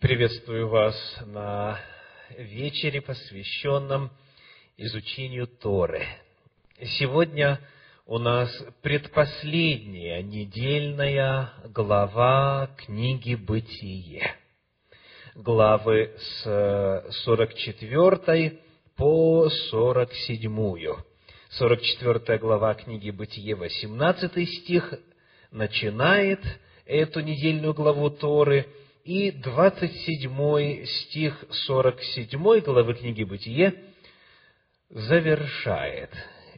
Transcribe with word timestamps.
Приветствую 0.00 0.68
вас 0.68 0.94
на 1.24 1.78
вечере, 2.36 3.00
посвященном 3.00 4.10
изучению 4.76 5.46
Торы. 5.46 6.04
Сегодня 6.98 7.60
у 8.04 8.18
нас 8.18 8.50
предпоследняя 8.82 10.20
недельная 10.20 11.52
глава 11.72 12.74
книги 12.76 13.36
«Бытие». 13.36 14.34
Главы 15.36 16.12
с 16.18 17.04
44 17.24 18.58
по 18.96 19.48
47. 19.48 20.86
44 21.50 22.38
глава 22.38 22.74
книги 22.74 23.10
«Бытие», 23.10 23.54
18 23.54 24.48
стих, 24.48 24.92
начинает 25.52 26.40
эту 26.84 27.20
недельную 27.20 27.74
главу 27.74 28.10
Торы– 28.10 28.66
и 29.04 29.30
27 29.32 30.86
стих 30.86 31.44
47 31.50 32.60
главы 32.60 32.94
книги 32.94 33.22
«Бытие» 33.22 33.84
завершает 34.88 36.10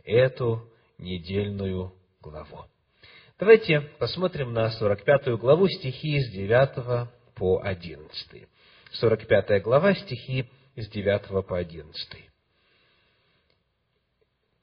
эту 0.05 0.71
недельную 0.99 1.93
главу. 2.21 2.67
Давайте 3.39 3.81
посмотрим 3.99 4.53
на 4.53 4.71
45 4.71 5.39
главу 5.39 5.69
стихи 5.69 6.21
с 6.21 6.31
9 6.31 7.09
по 7.35 7.61
11. 7.63 8.49
45 8.93 9.63
глава 9.63 9.95
стихи 9.95 10.49
с 10.77 10.89
9 10.89 11.45
по 11.47 11.59
11. 11.59 12.31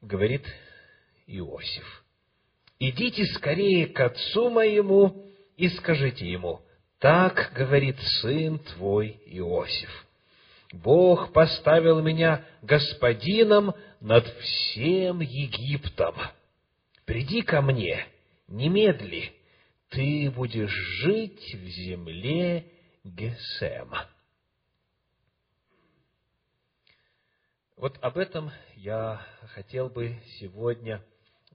Говорит 0.02 0.45
Иосиф. 1.27 2.05
«Идите 2.79 3.26
скорее 3.26 3.88
к 3.88 3.99
отцу 3.99 4.49
моему 4.49 5.29
и 5.57 5.68
скажите 5.70 6.26
ему, 6.29 6.62
так 7.03 7.52
говорит 7.53 7.99
сын 8.21 8.59
твой 8.59 9.20
Иосиф. 9.25 10.07
Бог 10.71 11.34
поставил 11.34 12.01
меня 12.01 12.46
господином 12.62 13.76
над 13.99 14.26
всем 14.37 15.20
Египтом. 15.20 16.15
Приди 17.04 17.41
ко 17.41 17.62
мне, 17.62 18.07
немедли, 18.48 19.34
ты 19.90 20.31
будешь 20.31 20.71
жить 20.71 21.54
в 21.54 21.65
земле 21.68 22.71
Гесема. 23.04 24.07
Вот 27.76 27.98
об 28.01 28.18
этом 28.18 28.49
я 28.77 29.27
хотел 29.55 29.90
бы 29.90 30.21
сегодня 30.40 31.04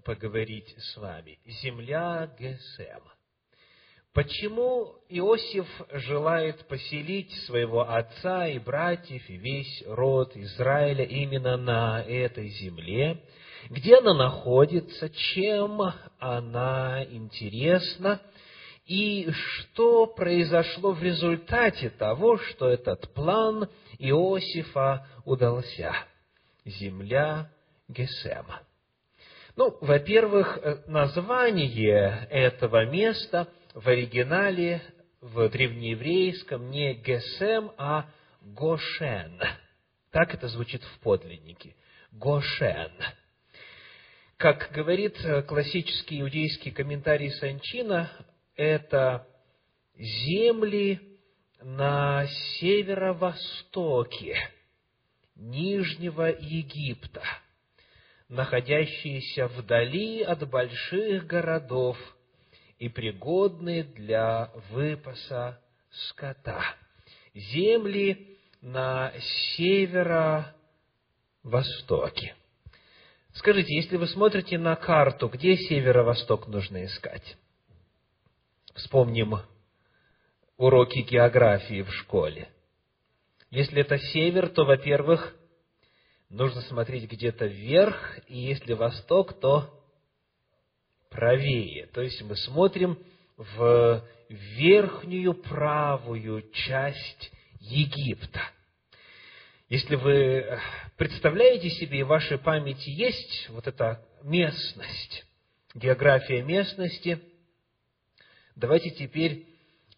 поговорить 0.04 0.74
с 0.76 0.98
вами. 0.98 1.38
Земля 1.46 2.30
Гесема. 2.38 3.14
Почему 4.19 4.97
Иосиф 5.08 5.69
желает 5.92 6.66
поселить 6.66 7.33
своего 7.47 7.88
отца 7.88 8.48
и 8.48 8.58
братьев 8.58 9.22
и 9.30 9.36
весь 9.36 9.84
род 9.86 10.36
Израиля 10.36 11.05
именно 11.05 11.56
на 11.56 12.02
этой 12.02 12.48
земле? 12.48 13.22
Где 13.70 13.98
она 13.98 14.14
находится? 14.14 15.08
Чем 15.08 15.80
она 16.19 17.05
интересна? 17.05 18.20
И 18.86 19.30
что 19.30 20.06
произошло 20.08 20.91
в 20.91 21.00
результате 21.00 21.88
того, 21.91 22.38
что 22.38 22.69
этот 22.69 23.14
план 23.14 23.69
Иосифа 24.00 25.06
удался? 25.27 25.94
Земля 26.64 27.53
Гесема. 27.86 28.62
Ну, 29.55 29.78
во-первых, 29.80 30.58
название 30.88 32.27
этого 32.30 32.84
места 32.86 33.47
в 33.78 33.88
оригинале, 33.88 34.82
в 35.20 35.48
древнееврейском, 35.48 36.68
не 36.68 36.94
Гесем, 36.94 37.70
а 37.78 38.10
Гошен. 38.40 39.40
Так 40.10 40.34
это 40.34 40.48
звучит 40.48 40.82
в 40.82 40.98
подлиннике. 40.98 41.76
Гошен. 42.10 42.90
Как 44.36 44.72
говорит 44.72 45.16
классический 45.47 46.20
иудейский 46.22 46.72
комментарий 46.72 47.30
Санчина, 47.30 48.10
это 48.56 49.28
земли 49.97 51.00
на 51.62 52.26
северо-востоке 52.58 54.38
Нижнего 55.36 56.30
Египта, 56.30 57.22
находящиеся 58.28 59.47
вдали 59.47 60.22
от 60.22 60.48
больших 60.48 61.28
городов– 61.28 61.97
и 62.78 62.89
пригодны 62.89 63.83
для 63.83 64.50
выпаса 64.71 65.61
скота. 65.91 66.62
Земли 67.34 68.39
на 68.61 69.12
северо-востоке. 69.56 72.37
Скажите, 73.34 73.75
если 73.75 73.97
вы 73.97 74.06
смотрите 74.09 74.59
на 74.59 74.77
карту, 74.77 75.28
где 75.28 75.56
северо-восток 75.56 76.49
нужно 76.49 76.84
искать? 76.84 77.37
Вспомним 78.75 79.39
уроки 80.56 81.00
географии 81.00 81.83
в 81.83 81.93
школе. 81.95 82.49
Если 83.50 83.81
это 83.81 83.99
север, 83.99 84.49
то, 84.49 84.65
во-первых, 84.65 85.34
нужно 86.28 86.60
смотреть 86.62 87.10
где-то 87.10 87.47
вверх, 87.47 88.19
и 88.27 88.39
если 88.39 88.75
восток, 88.75 89.41
то 89.41 89.78
правее. 91.10 91.86
То 91.86 92.02
есть 92.02 92.20
мы 92.22 92.36
смотрим 92.36 92.98
в 93.36 94.04
верхнюю 94.28 95.34
правую 95.34 96.50
часть 96.52 97.32
Египта. 97.60 98.41
Если 99.68 99.97
вы 99.97 100.58
представляете 100.97 101.70
себе, 101.70 102.00
и 102.00 102.02
в 102.02 102.08
вашей 102.08 102.38
памяти 102.38 102.88
есть 102.91 103.48
вот 103.50 103.66
эта 103.66 104.02
местность, 104.22 105.26
география 105.74 106.42
местности, 106.42 107.20
давайте 108.56 108.91
теперь 108.91 109.47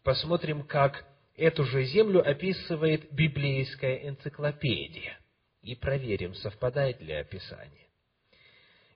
посмотрим, 0.03 0.65
как 0.65 1.05
эту 1.37 1.65
же 1.65 1.85
землю 1.85 2.29
описывает 2.29 3.13
библейская 3.13 4.09
энциклопедия. 4.09 5.19
И 5.63 5.75
проверим, 5.75 6.35
совпадает 6.35 7.01
ли 7.01 7.13
описание. 7.13 7.87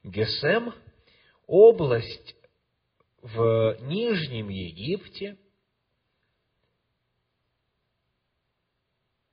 Гесем 0.03 0.75
область 1.47 2.37
в 3.23 3.79
Нижнем 3.83 4.49
Египте. 4.49 5.39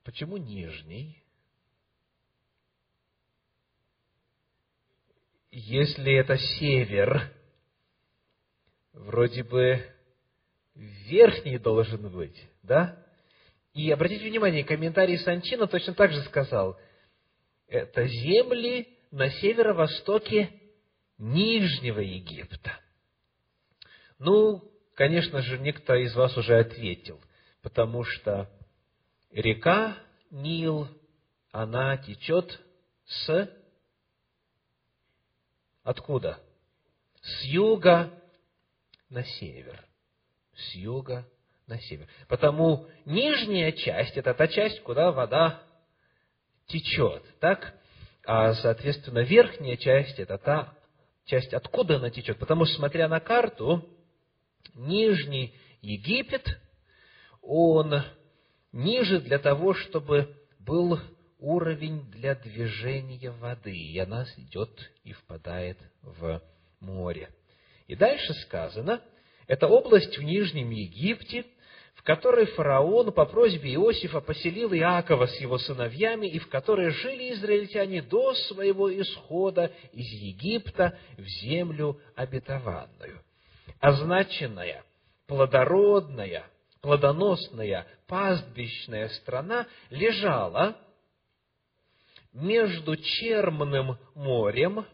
Почему 0.03 0.37
Нижний? 0.37 1.21
Если 5.51 6.13
это 6.13 6.37
север, 6.37 7.33
вроде 8.93 9.43
бы 9.43 9.85
верхний 10.73 11.57
должен 11.57 12.09
быть, 12.09 12.41
да? 12.63 13.05
И 13.73 13.91
обратите 13.91 14.29
внимание, 14.29 14.63
комментарий 14.63 15.17
Санчина 15.19 15.67
точно 15.67 15.93
так 15.93 16.11
же 16.11 16.21
сказал, 16.23 16.79
это 17.67 18.07
земли 18.07 18.97
на 19.11 19.29
северо-востоке 19.29 20.60
Нижнего 21.21 21.99
Египта. 21.99 22.79
Ну, 24.17 24.73
конечно 24.95 25.43
же, 25.43 25.59
некто 25.59 25.93
из 25.93 26.15
вас 26.15 26.35
уже 26.35 26.57
ответил, 26.57 27.21
потому 27.61 28.03
что 28.03 28.49
река 29.29 29.95
Нил, 30.31 30.87
она 31.51 31.97
течет 31.97 32.59
с... 33.05 33.55
Откуда? 35.83 36.39
С 37.21 37.43
юга 37.43 38.11
на 39.09 39.23
север. 39.23 39.85
С 40.55 40.73
юга 40.73 41.27
на 41.67 41.79
север. 41.81 42.07
Потому 42.27 42.87
нижняя 43.05 43.71
часть– 43.73 44.13
это 44.17 44.33
та 44.33 44.47
часть, 44.47 44.81
куда 44.81 45.11
вода 45.11 45.61
течет, 46.65 47.23
так? 47.39 47.75
А, 48.25 48.55
соответственно, 48.55 49.19
верхняя 49.19 49.77
часть– 49.77 50.17
это 50.19 50.39
та 50.39 50.80
часть, 51.31 51.53
откуда 51.53 51.95
она 51.95 52.09
течет. 52.09 52.37
Потому 52.37 52.65
что, 52.65 52.75
смотря 52.75 53.07
на 53.07 53.21
карту, 53.21 53.87
Нижний 54.75 55.55
Египет, 55.81 56.45
он 57.41 58.03
ниже 58.73 59.21
для 59.21 59.39
того, 59.39 59.73
чтобы 59.73 60.35
был 60.59 60.99
уровень 61.39 62.11
для 62.11 62.35
движения 62.35 63.31
воды, 63.31 63.75
и 63.75 63.97
она 63.97 64.25
идет 64.37 64.91
и 65.03 65.13
впадает 65.13 65.77
в 66.01 66.41
море. 66.81 67.29
И 67.87 67.95
дальше 67.95 68.33
сказано, 68.45 69.01
это 69.47 69.67
область 69.67 70.17
в 70.17 70.21
Нижнем 70.21 70.69
Египте, 70.69 71.45
которой 72.03 72.45
фараон 72.47 73.11
по 73.11 73.25
просьбе 73.25 73.73
Иосифа 73.75 74.21
поселил 74.21 74.73
Иакова 74.73 75.27
с 75.27 75.39
его 75.39 75.57
сыновьями, 75.57 76.27
и 76.27 76.39
в 76.39 76.47
которой 76.49 76.89
жили 76.89 77.33
израильтяне 77.33 78.01
до 78.01 78.33
своего 78.33 78.91
исхода 78.91 79.71
из 79.93 80.07
Египта 80.07 80.97
в 81.17 81.23
землю 81.23 81.99
обетованную. 82.15 83.21
Означенная, 83.79 84.83
плодородная, 85.27 86.45
плодоносная 86.81 87.87
пастбищная 88.07 89.09
страна 89.09 89.67
лежала 89.89 90.75
между 92.33 92.95
Чермным 92.95 93.97
морем 94.15 94.85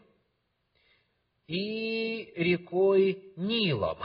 и 1.46 2.32
рекой 2.36 3.32
Нилом, 3.36 3.98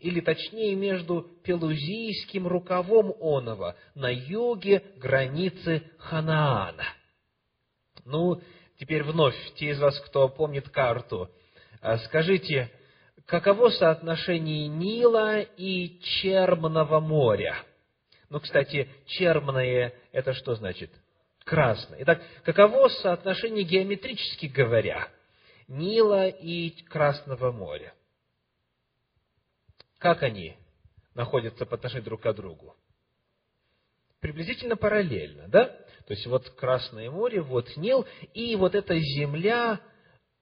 или 0.00 0.20
точнее 0.20 0.74
между 0.74 1.22
Пелузийским 1.42 2.46
рукавом 2.46 3.14
Онова 3.20 3.76
на 3.94 4.08
юге 4.08 4.82
границы 4.96 5.82
Ханаана. 5.98 6.84
Ну, 8.04 8.40
теперь 8.78 9.02
вновь, 9.02 9.36
те 9.56 9.70
из 9.70 9.80
вас, 9.80 9.98
кто 10.00 10.28
помнит 10.28 10.68
карту, 10.68 11.30
а, 11.80 11.98
скажите, 11.98 12.70
каково 13.26 13.70
соотношение 13.70 14.68
Нила 14.68 15.40
и 15.40 16.00
Чермного 16.00 17.00
моря? 17.00 17.56
Ну, 18.30 18.40
кстати, 18.40 18.88
чермное– 19.06 19.94
это 20.12 20.34
что 20.34 20.54
значит? 20.54 20.90
Красное. 21.44 22.02
Итак, 22.02 22.22
каково 22.44 22.88
соотношение 22.88 23.64
геометрически 23.64 24.46
говоря 24.46 25.08
Нила 25.66 26.28
и 26.28 26.70
Красного 26.84 27.52
моря? 27.52 27.94
Как 29.98 30.22
они 30.22 30.56
находятся 31.14 31.66
по 31.66 31.74
отношению 31.76 32.04
друг 32.04 32.22
к 32.22 32.32
другу? 32.32 32.76
Приблизительно 34.20 34.76
параллельно, 34.76 35.48
да? 35.48 35.64
То 36.06 36.14
есть 36.14 36.26
вот 36.26 36.48
Красное 36.50 37.10
море, 37.10 37.40
вот 37.40 37.76
Нил, 37.76 38.06
и 38.34 38.56
вот 38.56 38.74
эта 38.74 38.98
земля 38.98 39.80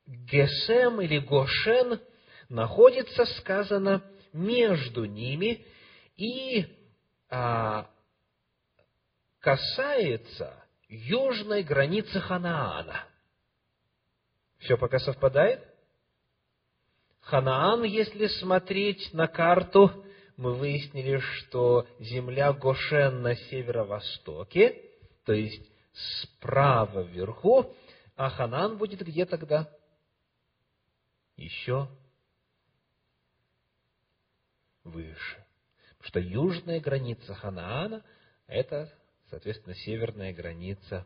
Гесем 0.07 1.01
или 1.01 1.19
Гошен 1.19 2.01
находится, 2.49 3.25
сказано, 3.39 4.03
между 4.33 5.05
ними 5.05 5.67
и 6.17 6.67
а, 7.29 7.91
касается 9.41 10.63
южной 10.89 11.63
границы 11.63 12.21
Ханаана. 12.21 13.05
Все 14.59 14.77
пока 14.77 14.99
совпадает? 14.99 15.76
Ханаан, 17.27 17.83
если 17.83 18.29
смотреть 18.29 19.13
на 19.13 19.27
карту, 19.27 20.05
мы 20.37 20.55
выяснили, 20.55 21.19
что 21.19 21.85
земля 21.99 22.53
Гошен 22.53 23.21
на 23.23 23.35
северо-востоке, 23.35 24.81
то 25.25 25.33
есть 25.33 25.69
справа 25.93 27.01
вверху, 27.01 27.75
а 28.15 28.31
Ханаан 28.31 28.79
будет 28.79 29.01
где 29.01 29.27
тогда? 29.27 29.69
Еще 31.37 31.89
выше. 34.85 35.45
Потому 35.99 36.09
что 36.09 36.21
южная 36.21 36.79
граница 36.79 37.35
Ханаана– 37.35 38.05
это, 38.47 38.93
соответственно, 39.31 39.75
северная 39.75 40.33
граница 40.33 41.05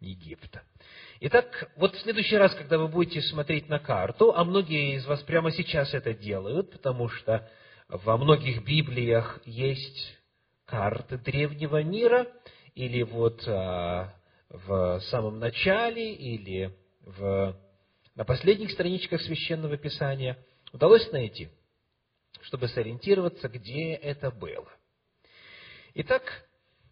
Египта. 0.00 0.62
Итак, 1.20 1.70
вот 1.76 1.94
в 1.94 2.00
следующий 2.00 2.36
раз, 2.36 2.54
когда 2.54 2.78
вы 2.78 2.88
будете 2.88 3.22
смотреть 3.22 3.68
на 3.68 3.78
карту, 3.78 4.34
а 4.34 4.44
многие 4.44 4.96
из 4.96 5.06
вас 5.06 5.22
прямо 5.22 5.50
сейчас 5.50 5.94
это 5.94 6.12
делают, 6.12 6.70
потому 6.72 7.08
что 7.08 7.48
во 7.88 8.16
многих 8.16 8.64
Библиях 8.64 9.40
есть 9.46 10.16
карты 10.66 11.16
древнего 11.16 11.82
мира, 11.82 12.26
или 12.74 13.02
вот 13.02 13.42
а, 13.48 14.12
в 14.50 15.00
самом 15.08 15.38
начале, 15.38 16.12
или 16.14 16.76
в, 17.00 17.56
на 18.14 18.24
последних 18.24 18.70
страничках 18.72 19.22
Священного 19.22 19.78
Писания, 19.78 20.36
удалось 20.72 21.10
найти, 21.10 21.48
чтобы 22.42 22.68
сориентироваться, 22.68 23.48
где 23.48 23.92
это 23.94 24.30
было. 24.30 24.68
Итак, 25.94 26.45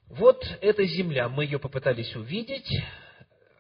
вот 0.09 0.45
эта 0.61 0.85
земля, 0.85 1.29
мы 1.29 1.45
ее 1.45 1.59
попытались 1.59 2.15
увидеть. 2.15 2.71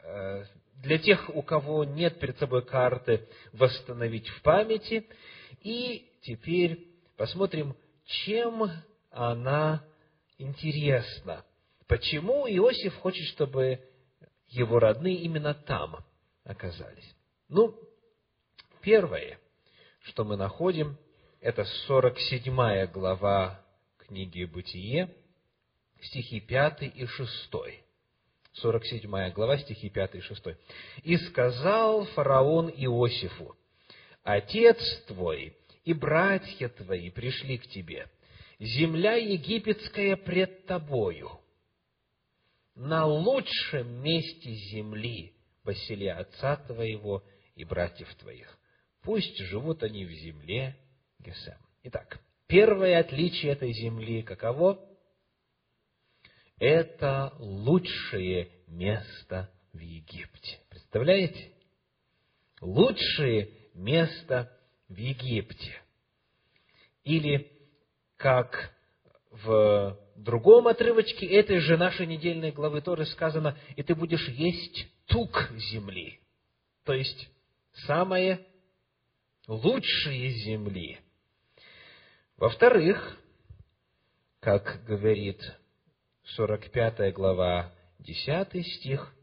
Э, 0.02 0.44
для 0.76 0.98
тех, 0.98 1.34
у 1.34 1.42
кого 1.42 1.84
нет 1.84 2.18
перед 2.20 2.38
собой 2.38 2.64
карты, 2.64 3.26
восстановить 3.52 4.28
в 4.28 4.42
памяти. 4.42 5.06
И 5.62 6.10
теперь 6.22 6.86
посмотрим, 7.16 7.74
чем 8.04 8.70
она 9.10 9.84
интересна. 10.36 11.44
Почему 11.86 12.46
Иосиф 12.46 12.94
хочет, 12.96 13.26
чтобы 13.28 13.80
его 14.48 14.78
родные 14.78 15.16
именно 15.16 15.54
там 15.54 16.04
оказались? 16.44 17.14
Ну, 17.48 17.78
первое, 18.82 19.38
что 20.02 20.24
мы 20.24 20.36
находим, 20.36 20.98
это 21.40 21.64
47 21.86 22.86
глава 22.86 23.60
книги 23.98 24.44
«Бытие», 24.44 25.14
стихи 26.06 26.40
5 26.40 26.82
и 26.82 27.06
6. 27.06 27.50
47 28.52 29.30
глава, 29.32 29.58
стихи 29.58 29.88
5 29.90 30.14
и 30.14 30.20
6. 30.20 30.46
«И 31.02 31.16
сказал 31.16 32.04
фараон 32.06 32.70
Иосифу, 32.70 33.56
Отец 34.22 34.78
твой 35.06 35.54
и 35.84 35.92
братья 35.92 36.68
твои 36.68 37.10
пришли 37.10 37.58
к 37.58 37.66
тебе, 37.66 38.08
земля 38.58 39.16
египетская 39.16 40.16
пред 40.16 40.64
тобою, 40.66 41.30
на 42.74 43.04
лучшем 43.06 44.02
месте 44.02 44.52
земли 44.52 45.34
посели 45.62 46.06
отца 46.06 46.56
твоего 46.56 47.22
и 47.54 47.64
братьев 47.64 48.12
твоих. 48.16 48.58
Пусть 49.02 49.38
живут 49.38 49.82
они 49.82 50.04
в 50.04 50.10
земле 50.10 50.76
Гесем. 51.20 51.58
Итак, 51.84 52.18
первое 52.46 52.98
отличие 52.98 53.52
этой 53.52 53.72
земли 53.72 54.22
каково? 54.22 54.80
Это 56.58 57.32
лучшее 57.38 58.50
место 58.66 59.50
в 59.72 59.78
Египте. 59.78 60.60
Представляете? 60.68 61.52
Лучшее 62.60 63.50
место 63.74 64.50
в 64.88 64.96
Египте. 64.96 65.82
Или, 67.02 67.50
как 68.16 68.74
в 69.30 69.98
другом 70.16 70.68
отрывочке 70.68 71.26
этой 71.26 71.58
же 71.58 71.76
нашей 71.76 72.06
недельной 72.06 72.52
главы 72.52 72.80
Торы 72.80 73.04
сказано, 73.06 73.58
и 73.76 73.82
ты 73.82 73.94
будешь 73.94 74.28
есть 74.28 74.86
тук 75.06 75.50
земли. 75.72 76.20
То 76.84 76.94
есть, 76.94 77.28
самое 77.86 78.46
лучшее 79.46 80.30
земли. 80.30 81.00
Во-вторых, 82.36 83.18
как 84.40 84.84
говорит 84.84 85.40
45 86.24 87.12
глава, 87.12 87.72
10 87.98 88.66
стих, 88.66 89.14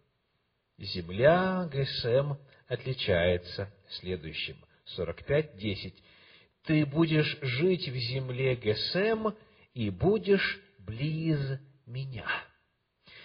земля 0.77 1.70
Гесем 1.72 2.38
отличается 2.67 3.72
следующим. 3.89 4.58
45.10. 4.98 5.93
Ты 6.65 6.86
будешь 6.86 7.38
жить 7.41 7.88
в 7.88 7.96
земле 7.96 8.55
Гесем 8.55 9.36
и 9.74 9.89
будешь 9.89 10.60
близ 10.79 11.39
меня. 11.86 12.27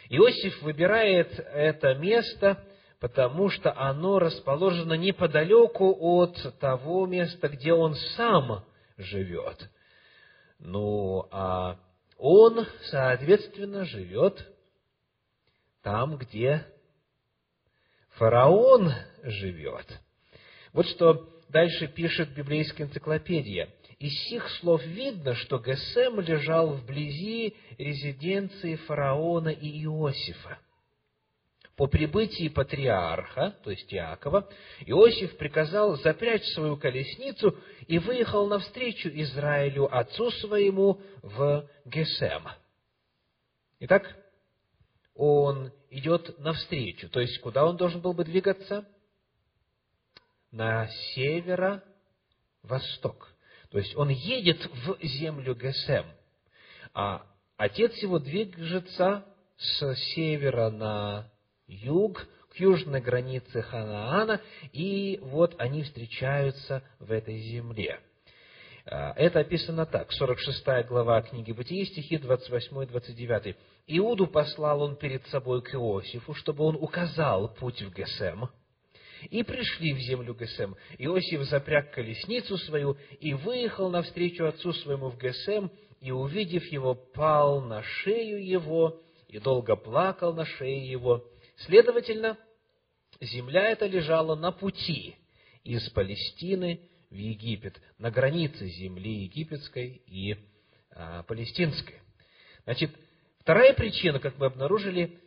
Иосиф 0.08 0.62
выбирает 0.62 1.38
это 1.38 1.94
место, 1.94 2.64
потому 3.00 3.50
что 3.50 3.76
оно 3.76 4.18
расположено 4.18 4.94
неподалеку 4.94 5.96
от 5.98 6.58
того 6.60 7.06
места, 7.06 7.48
где 7.48 7.72
он 7.72 7.94
сам 8.16 8.64
живет. 8.96 9.68
Ну, 10.58 11.28
а 11.30 11.78
он, 12.18 12.66
соответственно, 12.90 13.84
живет 13.84 14.46
там, 15.82 16.16
где 16.16 16.66
фараон 18.10 18.92
живет. 19.22 19.86
Вот 20.72 20.86
что 20.86 21.28
дальше 21.48 21.86
пишет 21.88 22.34
библейская 22.34 22.84
энциклопедия. 22.84 23.68
Из 23.98 24.12
сих 24.28 24.48
слов 24.60 24.84
видно, 24.84 25.34
что 25.34 25.58
Гесем 25.58 26.20
лежал 26.20 26.74
вблизи 26.74 27.54
резиденции 27.78 28.76
фараона 28.76 29.48
и 29.48 29.84
Иосифа. 29.84 30.58
По 31.76 31.86
прибытии 31.88 32.48
патриарха, 32.48 33.54
то 33.62 33.70
есть 33.70 33.92
Иакова, 33.92 34.48
Иосиф 34.86 35.36
приказал 35.36 35.96
запрячь 35.96 36.46
свою 36.54 36.78
колесницу 36.78 37.58
и 37.86 37.98
выехал 37.98 38.46
навстречу 38.46 39.10
Израилю, 39.10 39.94
отцу 39.94 40.30
своему, 40.30 41.02
в 41.20 41.68
Гесем. 41.84 42.48
Итак, 43.80 44.16
он 45.14 45.70
идет 45.90 46.38
навстречу. 46.38 47.10
То 47.10 47.20
есть, 47.20 47.38
куда 47.40 47.66
он 47.66 47.76
должен 47.76 48.00
был 48.00 48.14
бы 48.14 48.24
двигаться? 48.24 48.88
На 50.50 50.88
северо-восток. 51.14 53.34
То 53.70 53.76
есть, 53.76 53.94
он 53.96 54.08
едет 54.08 54.64
в 54.64 54.96
землю 55.02 55.54
Гесем. 55.54 56.06
А 56.94 57.26
отец 57.58 57.94
его 57.98 58.18
движется 58.18 59.26
с 59.58 59.94
севера 60.14 60.70
на 60.70 61.30
юг, 61.68 62.26
к 62.52 62.56
южной 62.56 63.00
границе 63.00 63.62
Ханаана, 63.62 64.40
и 64.72 65.18
вот 65.22 65.54
они 65.58 65.82
встречаются 65.82 66.82
в 66.98 67.12
этой 67.12 67.38
земле. 67.38 68.00
А, 68.88 69.12
это 69.16 69.40
описано 69.40 69.84
так, 69.84 70.12
46 70.12 70.86
глава 70.86 71.20
книги 71.22 71.52
Бытия, 71.52 71.84
стихи 71.86 72.16
28-29. 72.16 73.56
«Иуду 73.88 74.26
послал 74.28 74.82
он 74.82 74.96
перед 74.96 75.26
собой 75.26 75.60
к 75.62 75.74
Иосифу, 75.74 76.34
чтобы 76.34 76.64
он 76.64 76.76
указал 76.76 77.52
путь 77.54 77.82
в 77.82 77.92
Гесем. 77.92 78.48
И 79.30 79.42
пришли 79.42 79.92
в 79.92 79.98
землю 79.98 80.34
Гесем. 80.34 80.76
Иосиф 80.98 81.42
запряг 81.42 81.92
колесницу 81.92 82.58
свою 82.58 82.96
и 83.18 83.34
выехал 83.34 83.90
навстречу 83.90 84.44
отцу 84.44 84.72
своему 84.72 85.08
в 85.08 85.18
Гесем, 85.18 85.70
и, 86.00 86.12
увидев 86.12 86.64
его, 86.66 86.94
пал 86.94 87.62
на 87.62 87.82
шею 87.82 88.46
его 88.46 89.00
и 89.28 89.38
долго 89.38 89.74
плакал 89.74 90.32
на 90.32 90.44
шее 90.44 90.88
его. 90.88 91.24
Следовательно, 91.56 92.38
земля 93.20 93.70
эта 93.70 93.86
лежала 93.86 94.34
на 94.34 94.52
пути 94.52 95.16
из 95.64 95.88
Палестины 95.90 96.80
в 97.10 97.14
Египет, 97.14 97.80
на 97.98 98.10
границе 98.10 98.68
земли 98.68 99.24
египетской 99.24 100.02
и 100.06 100.36
а, 100.90 101.22
палестинской. 101.22 102.00
Значит, 102.64 102.90
вторая 103.40 103.72
причина, 103.74 104.18
как 104.18 104.36
мы 104.38 104.46
обнаружили, 104.46 105.20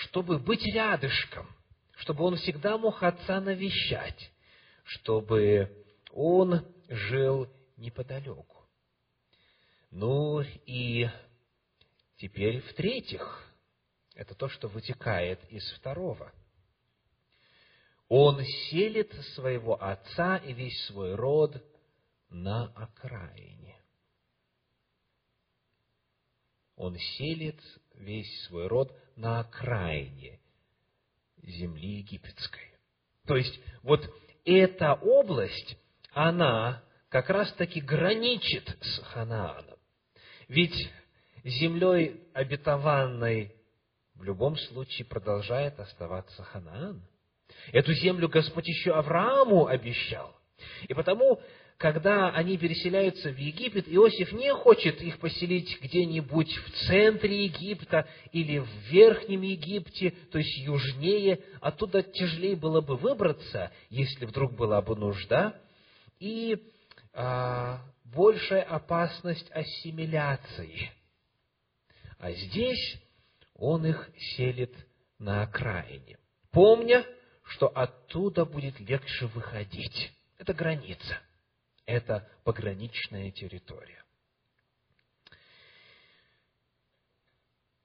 чтобы 0.00 0.38
быть 0.38 0.64
рядышком, 0.66 1.48
чтобы 1.96 2.24
он 2.24 2.36
всегда 2.36 2.76
мог 2.76 3.02
отца 3.02 3.40
навещать, 3.40 4.30
чтобы 4.84 5.84
он 6.12 6.66
жил 6.88 7.48
неподалеку. 7.76 8.66
Ну 9.90 10.42
и 10.66 11.08
теперь 12.18 12.60
в-третьих, 12.60 13.46
это 14.16 14.34
то, 14.34 14.48
что 14.48 14.66
вытекает 14.66 15.44
из 15.50 15.70
второго– 15.72 16.32
он 18.08 18.42
селит 18.44 19.12
своего 19.34 19.82
отца 19.82 20.36
и 20.36 20.52
весь 20.52 20.80
свой 20.86 21.14
род 21.14 21.56
на 22.28 22.66
окраине. 22.74 23.76
Он 26.76 26.96
селит 26.96 27.60
весь 27.94 28.42
свой 28.44 28.68
род 28.68 28.96
на 29.16 29.40
окраине 29.40 30.38
земли 31.42 31.98
египетской. 31.98 32.74
То 33.26 33.36
есть, 33.36 33.58
вот 33.82 34.08
эта 34.44 34.94
область, 34.94 35.76
она 36.12 36.84
как 37.08 37.30
раз-таки 37.30 37.80
граничит 37.80 38.68
с 38.80 39.02
Ханааном. 39.04 39.78
Ведь 40.48 40.90
землей 41.42 42.28
обетованной 42.34 43.55
в 44.16 44.24
любом 44.24 44.56
случае 44.56 45.06
продолжает 45.06 45.78
оставаться 45.78 46.42
Ханаан– 46.42 47.02
Эту 47.72 47.92
землю 47.94 48.28
Господь 48.28 48.66
еще 48.66 48.92
Аврааму 48.92 49.66
обещал. 49.66 50.34
И 50.88 50.94
потому, 50.94 51.40
когда 51.76 52.30
они 52.30 52.56
переселяются 52.56 53.30
в 53.30 53.36
Египет, 53.36 53.86
Иосиф 53.88 54.32
не 54.32 54.52
хочет 54.54 55.00
их 55.02 55.18
поселить 55.18 55.78
где-нибудь 55.80 56.50
в 56.50 56.86
центре 56.86 57.44
Египта 57.44 58.08
или 58.32 58.58
в 58.58 58.68
Верхнем 58.90 59.42
Египте, 59.42 60.12
то 60.32 60.38
есть 60.38 60.56
южнее. 60.58 61.40
Оттуда 61.60 62.02
тяжелее 62.02 62.56
было 62.56 62.80
бы 62.80 62.96
выбраться, 62.96 63.72
если 63.90 64.24
вдруг 64.24 64.54
была 64.54 64.80
бы 64.80 64.96
нужда. 64.96 65.60
И 66.18 66.56
а, 67.12 67.82
большая 68.04 68.62
опасность 68.62 69.50
ассимиляции. 69.50 70.90
А 72.18 72.32
здесь 72.32 72.98
он 73.58 73.86
их 73.86 74.10
селит 74.18 74.74
на 75.18 75.42
окраине. 75.42 76.18
Помня, 76.50 77.06
что 77.42 77.68
оттуда 77.68 78.44
будет 78.44 78.78
легче 78.80 79.26
выходить. 79.26 80.12
Это 80.38 80.52
граница. 80.52 81.18
Это 81.86 82.28
пограничная 82.44 83.30
территория. 83.30 84.02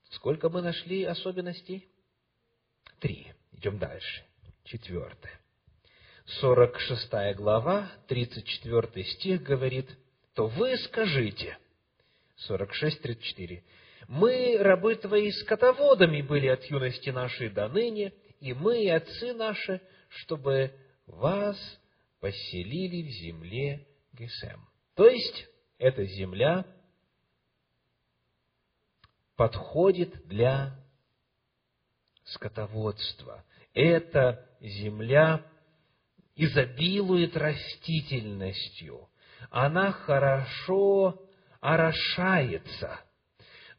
Сколько 0.10 0.50
мы 0.50 0.62
нашли 0.62 1.04
особенностей? 1.04 1.88
Три. 3.00 3.34
Идем 3.54 3.78
дальше. 3.78 4.24
Четвертое. 4.64 5.40
46 6.40 7.36
глава, 7.36 7.92
34 8.08 9.04
стих 9.06 9.44
говорит, 9.44 9.90
то 10.34 10.48
вы 10.48 10.78
скажите, 10.78 11.58
46-34, 12.50 13.64
мы, 14.08 14.58
рабы 14.60 14.96
твои, 14.96 15.32
скотоводами 15.32 16.22
были 16.22 16.48
от 16.48 16.64
юности 16.66 17.10
нашей 17.10 17.50
до 17.50 17.68
ныне, 17.68 18.14
и 18.40 18.54
мы, 18.54 18.84
и 18.84 18.90
отцы 18.90 19.34
наши, 19.34 19.82
чтобы 20.10 20.74
вас 21.06 21.58
поселили 22.20 23.08
в 23.08 23.12
земле 23.12 23.88
Гесем. 24.14 24.68
То 24.96 25.08
есть, 25.08 25.48
эта 25.78 26.06
земля 26.06 26.66
подходит 29.36 30.28
для 30.28 30.76
скотоводства. 32.26 33.44
Эта 33.74 34.48
земля 34.60 35.46
изобилует 36.36 37.36
растительностью. 37.36 39.10
Она 39.50 39.92
хорошо 39.92 41.20
орошается. 41.60 43.00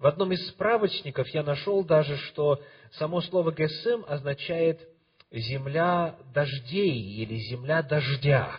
В 0.03 0.07
одном 0.09 0.33
из 0.33 0.49
справочников 0.49 1.29
я 1.29 1.45
нашел 1.45 1.85
даже, 1.85 2.17
что 2.17 2.61
само 2.95 3.21
слово 3.21 3.53
«гесем» 3.53 4.05
означает 4.09 4.81
«земля 5.31 6.17
дождей» 6.35 7.01
или 7.23 7.37
«земля 7.37 7.85
дождя». 7.85 8.59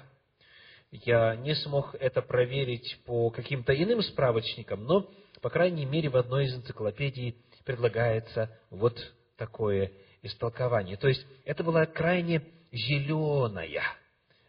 Я 0.89 1.35
не 1.35 1.53
смог 1.55 1.95
это 1.95 2.21
проверить 2.21 2.97
по 3.05 3.29
каким-то 3.29 3.75
иным 3.75 4.01
справочникам, 4.03 4.85
но, 4.85 5.11
по 5.41 5.49
крайней 5.49 5.83
мере, 5.83 6.07
в 6.07 6.15
одной 6.15 6.45
из 6.45 6.55
энциклопедий 6.55 7.35
предлагается 7.65 8.57
вот 8.69 8.97
такое 9.35 9.91
истолкование. 10.21 10.95
То 10.95 11.09
есть, 11.09 11.27
это 11.43 11.61
была 11.65 11.85
крайне 11.85 12.41
зеленая 12.71 13.83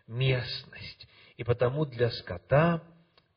местность, 0.07 1.09
и 1.37 1.43
потому 1.43 1.87
для 1.87 2.11
скота 2.11 2.85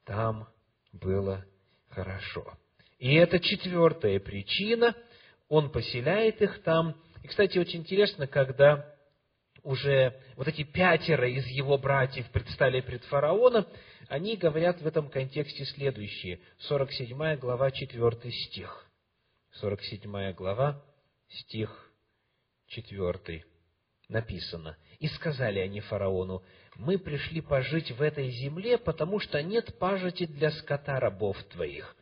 там 0.05 0.47
было 0.93 1.43
хорошо. 1.89 2.55
И 2.99 3.13
это 3.15 3.39
четвертая 3.39 4.19
причина– 4.19 4.95
он 5.49 5.71
поселяет 5.71 6.41
их 6.41 6.61
там. 6.63 6.95
И, 7.23 7.27
кстати, 7.27 7.57
очень 7.57 7.79
интересно, 7.79 8.27
когда 8.27 8.93
уже 9.63 10.19
вот 10.35 10.47
эти 10.47 10.63
пятеро 10.63 11.29
из 11.29 11.45
его 11.47 11.77
братьев 11.77 12.29
предстали 12.31 12.81
пред 12.81 13.03
фараоном, 13.05 13.65
они 14.07 14.37
говорят 14.37 14.81
в 14.81 14.87
этом 14.87 15.09
контексте 15.09 15.65
следующее. 15.65 16.39
47 16.59 17.37
глава, 17.37 17.71
4 17.71 18.31
стих. 18.31 18.85
47 19.53 20.33
глава, 20.33 20.83
стих 21.29 21.91
4 22.67 23.43
написано. 24.09 24.77
«И 24.99 25.07
сказали 25.07 25.59
они 25.59 25.81
фараону, 25.81 26.43
мы 26.75 26.97
пришли 26.97 27.41
пожить 27.41 27.91
в 27.91 28.01
этой 28.01 28.29
земле, 28.31 28.77
потому 28.77 29.19
что 29.19 29.41
нет 29.41 29.77
пажити 29.79 30.25
для 30.25 30.51
скота 30.51 30.99
рабов 30.99 31.41
твоих. 31.45 31.95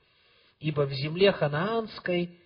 Ибо 0.60 0.82
в 0.86 0.94
земле 0.94 1.32
ханаанской 1.32 2.40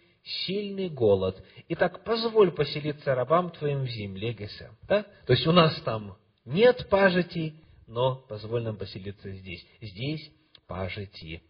сильный 0.45 0.89
голод. 0.89 1.41
Итак, 1.69 2.03
позволь 2.03 2.51
поселиться 2.51 3.15
рабам 3.15 3.51
твоим 3.51 3.83
в 3.83 3.89
земле 3.89 4.33
Гесем. 4.33 4.75
Да? 4.83 5.03
То 5.25 5.33
есть 5.33 5.47
у 5.47 5.51
нас 5.51 5.79
там 5.81 6.17
нет 6.45 6.89
пажити, 6.89 7.55
но 7.87 8.15
позволь 8.15 8.63
нам 8.63 8.77
поселиться 8.77 9.31
здесь. 9.31 9.65
Здесь 9.81 10.31
пажити 10.67 11.41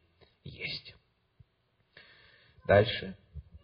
есть. 0.44 0.96
Дальше. 2.66 3.18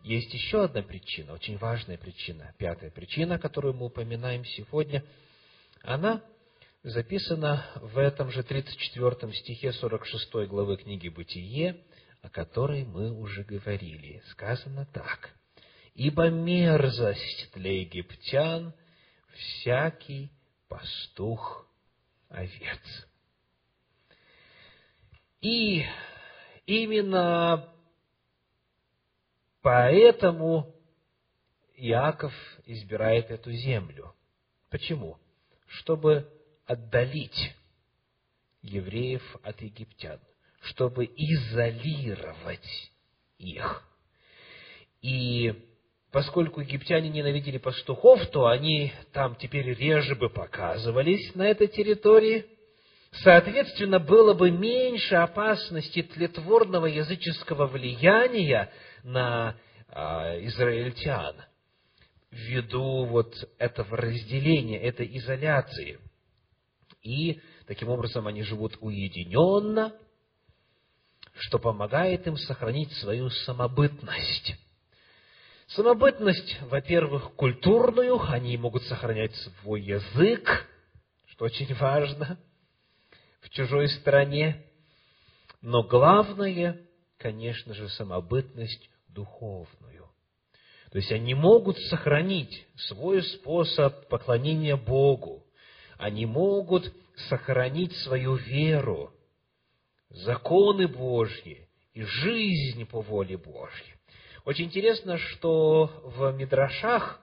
Есть 0.03 0.33
еще 0.33 0.63
одна 0.63 0.83
причина, 0.83 1.33
очень 1.33 1.57
важная 1.57 1.97
причина, 1.97 2.53
пятая 2.59 2.91
причина, 2.91 3.39
которую 3.39 3.73
мы 3.73 3.87
упоминаем 3.87 4.45
сегодня. 4.45 5.03
Она 5.81 6.21
записана 6.83 7.65
в 7.75 7.97
этом 7.97 8.29
же 8.31 8.43
34 8.43 9.33
стихе 9.33 9.73
46 9.73 10.47
главы 10.47 10.77
книги 10.77 11.09
«Бытие», 11.09 11.83
о 12.25 12.29
которой 12.29 12.85
мы 12.85 13.11
уже 13.11 13.43
говорили. 13.43 14.19
Сказано 14.31 14.87
так. 14.87 15.35
«Ибо 15.93 16.29
мерзость 16.29 17.51
для 17.53 17.81
египтян 17.81 18.73
всякий 19.35 20.31
пастух 20.67 21.67
овец». 22.29 23.07
И 25.41 25.85
именно 26.65 27.71
поэтому 29.61 30.75
Иаков 31.75 32.33
избирает 32.65 33.29
эту 33.29 33.51
землю. 33.51 34.15
Почему? 34.71 35.19
Чтобы 35.67 36.27
отдалить 36.65 37.55
евреев 38.63 39.21
от 39.43 39.61
египтян 39.61 40.19
чтобы 40.65 41.05
изолировать 41.05 42.91
их. 43.37 43.83
И 45.01 45.53
поскольку 46.11 46.61
египтяне 46.61 47.09
ненавидели 47.09 47.57
пастухов, 47.57 48.25
то 48.31 48.47
они 48.47 48.91
там 49.13 49.35
теперь 49.35 49.73
реже 49.73 50.15
бы 50.15 50.29
показывались 50.29 51.35
на 51.35 51.43
этой 51.43 51.67
территории. 51.67 52.45
соответственно, 53.23 53.99
было 53.99 54.33
бы 54.33 54.51
меньше 54.51 55.15
опасности 55.15 56.01
тлетворного 56.01 56.85
языческого 56.87 57.65
влияния 57.67 58.71
на 59.03 59.55
а, 59.87 60.37
израильтян 60.45 61.35
ввиду 62.31 63.05
вот 63.05 63.33
этого 63.57 63.95
разделения, 63.95 64.81
этой 64.81 65.17
изоляции. 65.17 65.99
И 67.01 67.39
таким 67.67 67.87
образом 67.89 68.27
они 68.27 68.41
живут 68.41 68.77
уединенно, 68.81 69.93
что 71.37 71.59
помогает 71.59 72.27
им 72.27 72.37
сохранить 72.37 72.91
свою 72.93 73.29
самобытность. 73.29 74.55
Самобытность, 75.67 76.57
во-первых, 76.61 77.33
культурную, 77.33 78.21
они 78.29 78.55
могут 78.57 78.83
сохранять 78.83 79.35
свой 79.35 79.81
язык, 79.81 80.67
что 81.27 81.45
очень 81.45 81.73
важно, 81.75 82.37
в 83.41 83.49
чужой 83.49 83.89
стране. 83.89 84.65
Но 85.61 85.83
главное, 85.83 86.81
конечно 87.17 87.73
же, 87.73 87.89
самобытность 87.89 88.89
духовную. 89.09 90.09
То 90.91 90.99
есть 90.99 91.11
они 91.11 91.33
могут 91.33 91.77
сохранить 91.89 92.65
свой 92.75 93.23
способ 93.23 94.07
поклонения 94.07 94.77
Богу. 94.77 95.45
Они 95.97 96.25
могут 96.25 96.93
сохранить 97.27 97.95
свою 97.97 98.35
веру, 98.35 99.11
законы 100.15 100.87
Божьи 100.87 101.67
и 101.93 102.03
жизнь 102.03 102.85
по 102.85 103.01
воле 103.01 103.37
Божьей. 103.37 103.93
Очень 104.45 104.65
интересно, 104.65 105.17
что 105.17 105.89
в 106.03 106.31
Мидрашах 106.33 107.19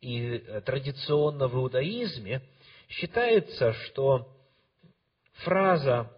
и 0.00 0.36
э, 0.36 0.60
традиционно 0.62 1.48
в 1.48 1.54
иудаизме 1.54 2.42
считается, 2.88 3.72
что 3.72 4.28
фраза 5.44 6.10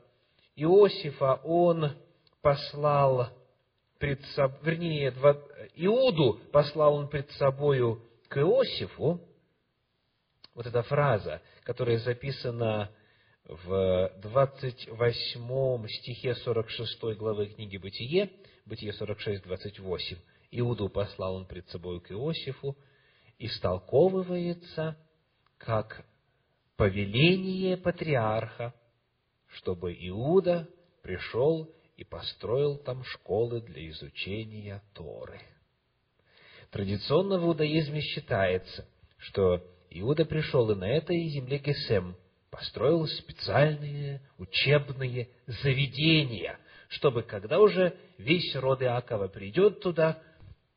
Иосифа 0.57 1.41
он 1.45 1.93
послал 2.43 3.29
пред 3.99 4.25
собой, 4.35 4.59
вернее, 4.63 5.15
Иуду 5.75 6.41
послал 6.53 6.95
он 6.95 7.09
пред 7.09 7.31
собою 7.33 8.03
к 8.29 8.39
Иосифу, 8.39 9.21
вот 10.55 10.67
эта 10.67 10.83
фраза, 10.83 11.43
которая 11.65 11.99
записана 11.99 12.91
в 13.49 14.13
28 14.23 15.89
стихе 15.89 16.35
46 16.35 17.17
главы 17.17 17.47
книги 17.47 17.77
Бытие, 17.77 18.31
Бытие 18.65 18.93
46, 18.93 19.45
28, 19.45 20.17
Иуду 20.51 20.89
послал 20.89 21.37
он 21.37 21.47
пред 21.47 21.69
собой 21.69 22.01
к 22.01 22.11
Иосифу, 22.11 22.77
истолковывается 23.39 24.97
как 25.59 26.05
повеление 26.77 27.77
патриарха, 27.77 28.75
чтобы 29.47 29.93
Иуда 30.09 30.69
пришел 31.03 31.71
и 31.97 32.05
построил 32.05 32.77
там 32.79 33.05
школы 33.05 33.61
для 33.61 33.89
изучения 33.91 34.83
Торы. 34.93 35.41
Традиционно 36.71 37.39
в 37.39 37.45
иудаизме 37.45 38.01
считается, 38.01 38.89
что 39.19 39.63
Иуда 39.91 40.25
пришел 40.25 40.69
и 40.73 40.75
на 40.75 40.89
этой 40.89 41.29
земле 41.29 41.59
Гесем 41.59 42.17
построил 42.51 43.07
специальные 43.07 44.21
учебные 44.39 45.29
заведения, 45.47 46.59
чтобы 46.89 47.23
когда 47.23 47.61
уже 47.61 47.97
весь 48.19 48.55
род 48.57 48.83
Иакова 48.83 49.29
придет 49.29 49.81
туда, 49.81 50.19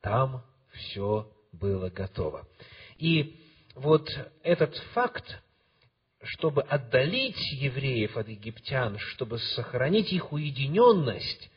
там 0.02 0.44
все 0.72 1.32
было 1.52 1.90
готово. 1.90 2.48
И 2.98 3.40
вот 3.76 4.10
этот 4.44 4.76
факт, 4.94 5.42
чтобы 6.22 6.64
отдалить 6.64 7.40
евреев 7.54 8.18
от 8.18 8.28
египтян, 8.28 8.98
чтобы 8.98 9.40
сохранить 9.40 10.12
их 10.12 10.32
уединенность, 10.34 11.50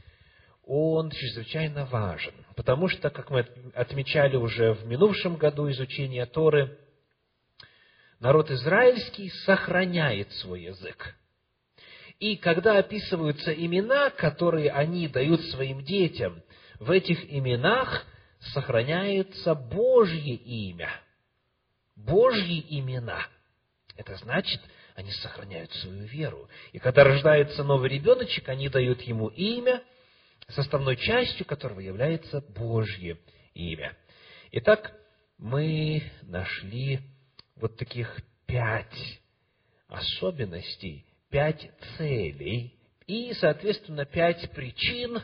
он 0.64 1.10
чрезвычайно 1.10 1.86
важен. 1.86 2.34
Потому 2.54 2.88
что, 2.88 3.10
как 3.10 3.30
мы 3.30 3.40
отмечали 3.74 4.36
уже 4.36 4.74
в 4.74 4.86
минувшем 4.86 5.36
году 5.36 5.68
изучения 5.70 6.26
Торы, 6.26 6.78
народ 8.22 8.52
израильский 8.52 9.30
сохраняет 9.44 10.32
свой 10.34 10.62
язык. 10.62 11.16
И 12.20 12.36
когда 12.36 12.78
описываются 12.78 13.52
имена, 13.52 14.10
которые 14.10 14.70
они 14.70 15.08
дают 15.08 15.40
своим 15.46 15.82
детям, 15.82 16.40
в 16.78 16.92
этих 16.92 17.18
именах 17.32 18.06
сохраняется 18.54 19.56
Божье 19.56 20.34
имя. 20.36 20.90
Божьи 21.96 22.64
имена. 22.68 23.26
Это 23.96 24.14
значит, 24.18 24.60
они 24.94 25.10
сохраняют 25.10 25.72
свою 25.72 26.04
веру. 26.04 26.48
И 26.70 26.78
когда 26.78 27.02
рождается 27.02 27.64
новый 27.64 27.90
ребеночек, 27.90 28.48
они 28.48 28.68
дают 28.68 29.02
ему 29.02 29.28
имя, 29.28 29.82
составной 30.48 30.96
частью 30.96 31.44
которого 31.44 31.80
является 31.80 32.40
Божье 32.40 33.18
имя. 33.52 33.96
Итак, 34.52 34.92
мы 35.38 36.04
нашли 36.22 37.00
вот 37.56 37.76
таких 37.76 38.20
пять 38.46 39.20
особенностей, 39.88 41.04
пять 41.30 41.70
целей 41.96 42.74
и, 43.06 43.32
соответственно, 43.34 44.04
пять 44.04 44.50
причин, 44.52 45.20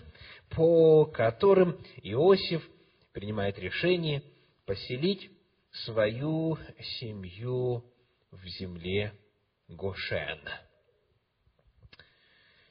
по 0.50 1.04
которым 1.06 1.80
Иосиф 2.02 2.66
принимает 3.12 3.58
решение 3.58 4.22
поселить 4.66 5.30
свою 5.84 6.58
семью 7.00 7.84
в 8.30 8.46
земле 8.46 9.12
Гошен. 9.68 10.40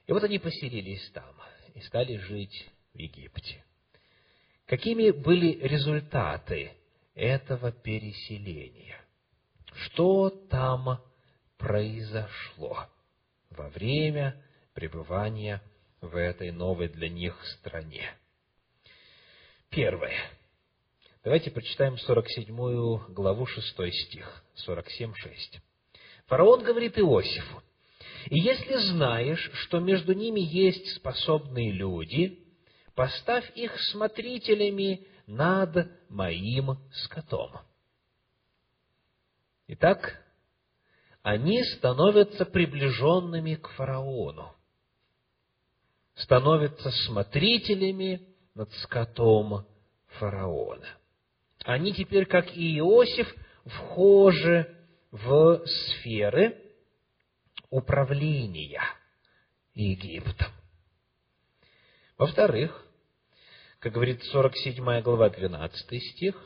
И 0.08 0.12
вот 0.12 0.24
они 0.24 0.40
поселились 0.40 1.10
там 1.12 1.36
и 1.74 1.82
стали 1.82 2.18
жить 2.18 2.70
в 2.94 2.98
Египте. 2.98 3.64
Какими 4.66 5.12
были 5.12 5.60
результаты 5.68 6.72
этого 7.14 7.72
переселения? 7.72 9.02
Что 9.78 10.30
там 10.50 11.00
произошло 11.58 12.88
во 13.52 13.70
время 13.70 14.44
пребывания 14.74 15.62
в 16.02 16.16
этой 16.16 16.52
новой 16.52 16.88
для 16.88 17.10
них 17.10 17.40
стране? 17.60 18.16
Первое. 19.70 20.16
Давайте 21.24 21.52
прочитаем 21.52 21.98
47 21.98 23.14
главу 23.14 23.46
6 23.46 23.94
стих, 23.94 24.44
47, 24.56 25.14
6. 25.14 25.60
Фараон 26.26 26.64
говорит 26.64 26.98
Иосифу, 26.98 27.62
«И 28.30 28.40
если 28.40 28.76
знаешь, 28.78 29.52
что 29.54 29.80
между 29.80 30.14
ними 30.14 30.40
есть 30.40 30.96
способные 30.96 31.72
люди, 31.72 32.40
поставь 32.96 33.50
их 33.56 33.80
смотрителями 33.92 35.06
над 35.28 35.92
моим 36.10 36.78
скотом». 36.92 37.52
Итак, 39.68 40.24
они 41.24 41.64
становятся 41.64 42.46
приближенными 42.46 43.56
к 43.56 43.68
фараону, 43.70 44.56
становятся 46.16 46.90
смотрителями 46.92 48.22
над 48.56 48.72
скотом 48.74 49.66
фараона 50.20 50.88
они 51.68 51.94
теперь, 51.94 52.26
как 52.26 52.56
и 52.56 52.78
Иосиф, 52.80 53.28
вхожи 53.66 54.74
в 55.12 55.66
сферы 55.66 56.58
управления 57.70 58.82
Египтом. 59.74 60.48
Во-вторых, 62.18 62.86
как 63.80 63.92
говорит 63.92 64.24
47 64.24 65.02
глава, 65.02 65.30
12 65.30 66.04
стих, 66.04 66.42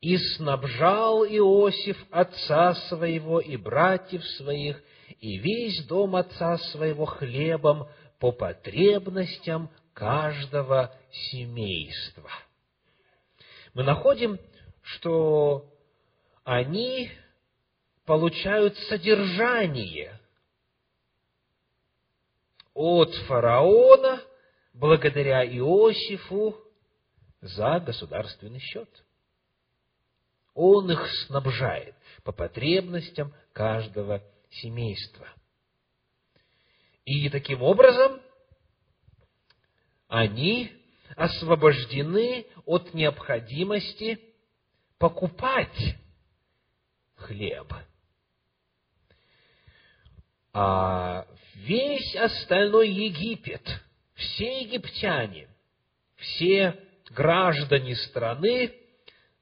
«И 0.00 0.16
снабжал 0.18 1.24
Иосиф 1.24 1.96
отца 2.10 2.74
своего 2.88 3.40
и 3.40 3.56
братьев 3.56 4.24
своих, 4.36 4.82
и 5.20 5.38
весь 5.38 5.84
дом 5.86 6.16
отца 6.16 6.58
своего 6.58 7.06
хлебом 7.06 7.88
по 8.18 8.32
потребностям 8.32 9.70
каждого 9.94 10.94
семейства» 11.10 12.30
мы 13.76 13.82
находим, 13.82 14.40
что 14.80 15.70
они 16.44 17.10
получают 18.06 18.74
содержание 18.88 20.18
от 22.72 23.14
фараона 23.26 24.22
благодаря 24.72 25.46
Иосифу 25.46 26.58
за 27.42 27.80
государственный 27.80 28.60
счет. 28.60 28.88
Он 30.56 30.90
их 30.90 31.06
снабжает 31.26 31.94
по 32.24 32.32
потребностям 32.32 33.32
каждого 33.52 34.22
семейства. 34.50 35.28
И 37.04 37.28
таким 37.28 37.62
образом 37.62 38.20
они 40.08 40.72
освобождены 41.14 42.46
от 42.64 42.94
необходимости 42.94 44.18
покупать 44.98 45.96
хлеб. 47.16 47.70
А 50.54 51.26
весь 51.54 52.16
остальной 52.16 52.88
Египет, 52.88 53.62
все 54.14 54.62
египтяне, 54.62 55.48
все 56.16 56.82
граждане 57.10 57.94
страны, 57.94 58.85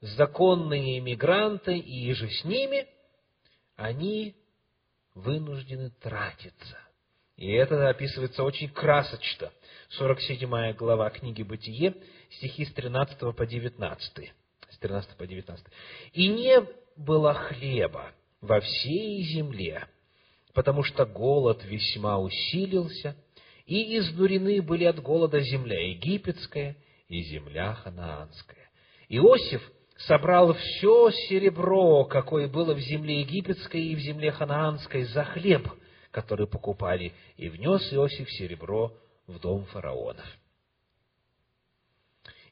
законные 0.05 0.99
иммигранты 0.99 1.79
и 1.79 2.13
же 2.13 2.29
с 2.29 2.45
ними, 2.45 2.87
они 3.77 4.35
вынуждены 5.15 5.91
тратиться. 6.01 6.79
И 7.37 7.51
это 7.51 7.89
описывается 7.89 8.45
очень 8.45 8.69
красочно. 8.69 9.51
47 9.91 10.75
глава 10.75 11.11
книги 11.11 11.43
«Бытие», 11.43 11.95
стихи 12.31 12.67
с 12.67 12.73
13 12.75 13.19
по 13.35 13.47
19. 13.47 14.33
С 14.71 14.79
13 14.79 15.17
по 15.17 15.27
19. 15.27 15.67
«И 16.13 16.29
не 16.29 16.63
было 16.97 17.35
хлеба 17.35 18.13
во 18.41 18.61
всей 18.61 19.23
земле, 19.23 19.89
потому 20.53 20.83
что 20.83 21.07
голод 21.07 21.65
весьма 21.65 22.19
усилился, 22.19 23.17
и 23.67 23.97
изнурены 23.99 24.61
были 24.61 24.85
от 24.85 25.01
голода 25.01 25.41
земля 25.41 25.81
египетская 25.89 26.77
и 27.09 27.23
земля 27.23 27.75
ханаанская. 27.75 28.69
Иосиф 29.09 29.63
собрал 30.07 30.55
все 30.55 31.11
серебро, 31.29 32.05
какое 32.05 32.49
было 32.49 32.75
в 32.75 32.81
земле 32.81 33.21
египетской 33.21 33.83
и 33.83 33.95
в 33.95 34.01
земле 34.01 34.33
ханаанской, 34.33 35.05
за 35.05 35.25
хлеб, 35.25 35.69
который 36.11 36.47
покупали, 36.47 37.13
и 37.37 37.49
внес 37.49 37.93
Иосиф 37.93 38.31
серебро 38.31 38.93
в 39.27 39.39
дом 39.39 39.65
фараонов. 39.67 40.27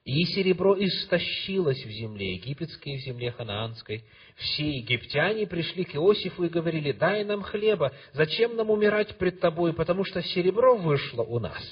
И 0.04 0.24
серебро 0.24 0.74
истощилось 0.84 1.84
в 1.84 1.90
земле 1.90 2.34
египетской 2.34 2.94
и 2.94 2.96
в 2.98 3.02
земле 3.02 3.30
ханаанской. 3.30 4.04
Все 4.34 4.78
египтяне 4.78 5.46
пришли 5.46 5.84
к 5.84 5.94
Иосифу 5.94 6.42
и 6.42 6.48
говорили, 6.48 6.90
дай 6.90 7.24
нам 7.24 7.42
хлеба, 7.42 7.92
зачем 8.12 8.56
нам 8.56 8.70
умирать 8.70 9.16
пред 9.16 9.38
тобой, 9.38 9.72
потому 9.72 10.04
что 10.04 10.20
серебро 10.20 10.76
вышло 10.76 11.22
у 11.22 11.38
нас. 11.38 11.62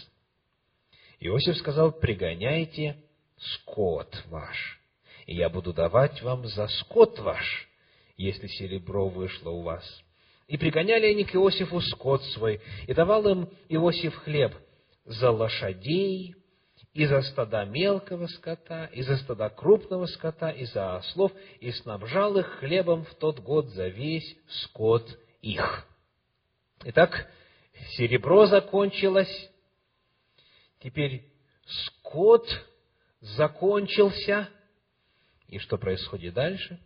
Иосиф 1.18 1.56
сказал, 1.56 1.90
пригоняйте 1.90 3.02
скот 3.36 4.22
ваш, 4.28 4.79
и 5.30 5.36
я 5.36 5.48
буду 5.48 5.72
давать 5.72 6.20
вам 6.22 6.44
за 6.44 6.66
скот 6.66 7.20
ваш, 7.20 7.68
если 8.16 8.48
серебро 8.48 9.08
вышло 9.08 9.50
у 9.50 9.62
вас. 9.62 9.84
И 10.48 10.56
пригоняли 10.56 11.06
они 11.06 11.24
к 11.24 11.36
Иосифу 11.36 11.80
скот 11.82 12.24
свой, 12.32 12.60
и 12.88 12.94
давал 12.94 13.24
им 13.28 13.48
Иосиф 13.68 14.12
хлеб 14.24 14.52
за 15.04 15.30
лошадей, 15.30 16.34
и 16.94 17.06
за 17.06 17.22
стада 17.22 17.64
мелкого 17.64 18.26
скота, 18.26 18.86
и 18.86 19.02
за 19.02 19.18
стада 19.18 19.50
крупного 19.50 20.06
скота, 20.06 20.50
и 20.50 20.64
за 20.64 20.96
ослов, 20.96 21.30
и 21.60 21.70
снабжал 21.70 22.36
их 22.36 22.46
хлебом 22.58 23.04
в 23.04 23.14
тот 23.14 23.38
год 23.38 23.68
за 23.68 23.86
весь 23.86 24.36
скот 24.48 25.16
их. 25.42 25.86
Итак, 26.86 27.30
серебро 27.92 28.46
закончилось, 28.46 29.48
теперь 30.80 31.24
скот 31.64 32.48
закончился, 33.20 34.48
и 35.50 35.58
что 35.58 35.76
происходит 35.76 36.34
дальше? 36.34 36.80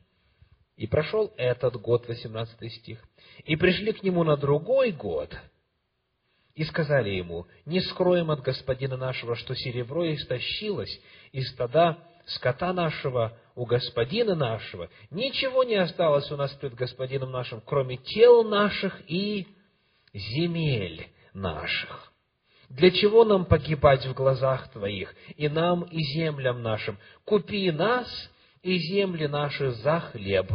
И 0.77 0.89
прошел 0.89 1.33
этот 1.37 1.77
год, 1.81 2.09
18 2.09 2.73
стих, 2.73 3.03
и 3.45 3.55
пришли 3.55 3.93
к 3.93 4.03
нему 4.03 4.25
на 4.25 4.37
другой 4.37 4.91
год– 4.91 5.33
и 6.55 6.63
сказали 6.65 7.11
ему, 7.11 7.47
не 7.67 7.81
скроем 7.81 8.31
от 8.31 8.41
господина 8.41 8.97
нашего, 8.97 9.35
что 9.35 9.55
серебро 9.55 10.13
истощилось 10.15 11.01
из 11.33 11.51
стада 11.51 11.99
скота 12.27 12.73
нашего 12.73 13.37
у 13.55 13.67
господина 13.67 14.35
нашего, 14.35 14.89
ничего 15.11 15.65
не 15.65 15.75
осталось 15.75 16.31
у 16.31 16.37
нас 16.37 16.53
пред 16.53 16.75
господином 16.75 17.33
нашим, 17.33 17.61
кроме 17.61 17.97
тел 17.97 18.45
наших 18.45 19.03
и 19.11 19.49
земель 20.13 21.09
наших. 21.33 22.13
Для 22.71 22.91
чего 22.91 23.25
нам 23.25 23.45
погибать 23.45 24.07
в 24.07 24.15
глазах 24.15 24.71
Твоих, 24.73 25.15
и 25.37 25.49
нам, 25.49 25.83
и 25.83 26.03
землям 26.15 26.63
нашим? 26.63 26.99
Купи 27.25 27.71
нас 27.71 28.09
и 28.65 28.79
земли 28.79 29.27
наши 29.27 29.71
за 29.71 30.01
хлеб, 30.01 30.51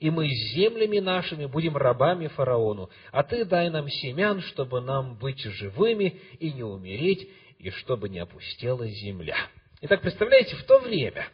и 0.00 0.10
мы 0.10 0.28
с 0.28 0.54
землями 0.54 0.98
нашими 0.98 1.44
будем 1.44 1.76
рабами 1.76 2.28
фараону, 2.28 2.90
а 3.12 3.22
ты 3.22 3.44
дай 3.44 3.68
нам 3.70 3.88
семян, 3.88 4.40
чтобы 4.40 4.80
нам 4.80 5.16
быть 5.18 5.40
живыми 5.40 6.20
и 6.40 6.50
не 6.50 6.62
умереть, 6.62 7.28
и 7.58 7.70
чтобы 7.70 8.08
не 8.08 8.18
опустела 8.18 8.86
земля. 8.88 9.36
Итак, 9.82 10.00
представляете, 10.00 10.56
в 10.56 10.64
то 10.64 10.78
время, 10.78 11.28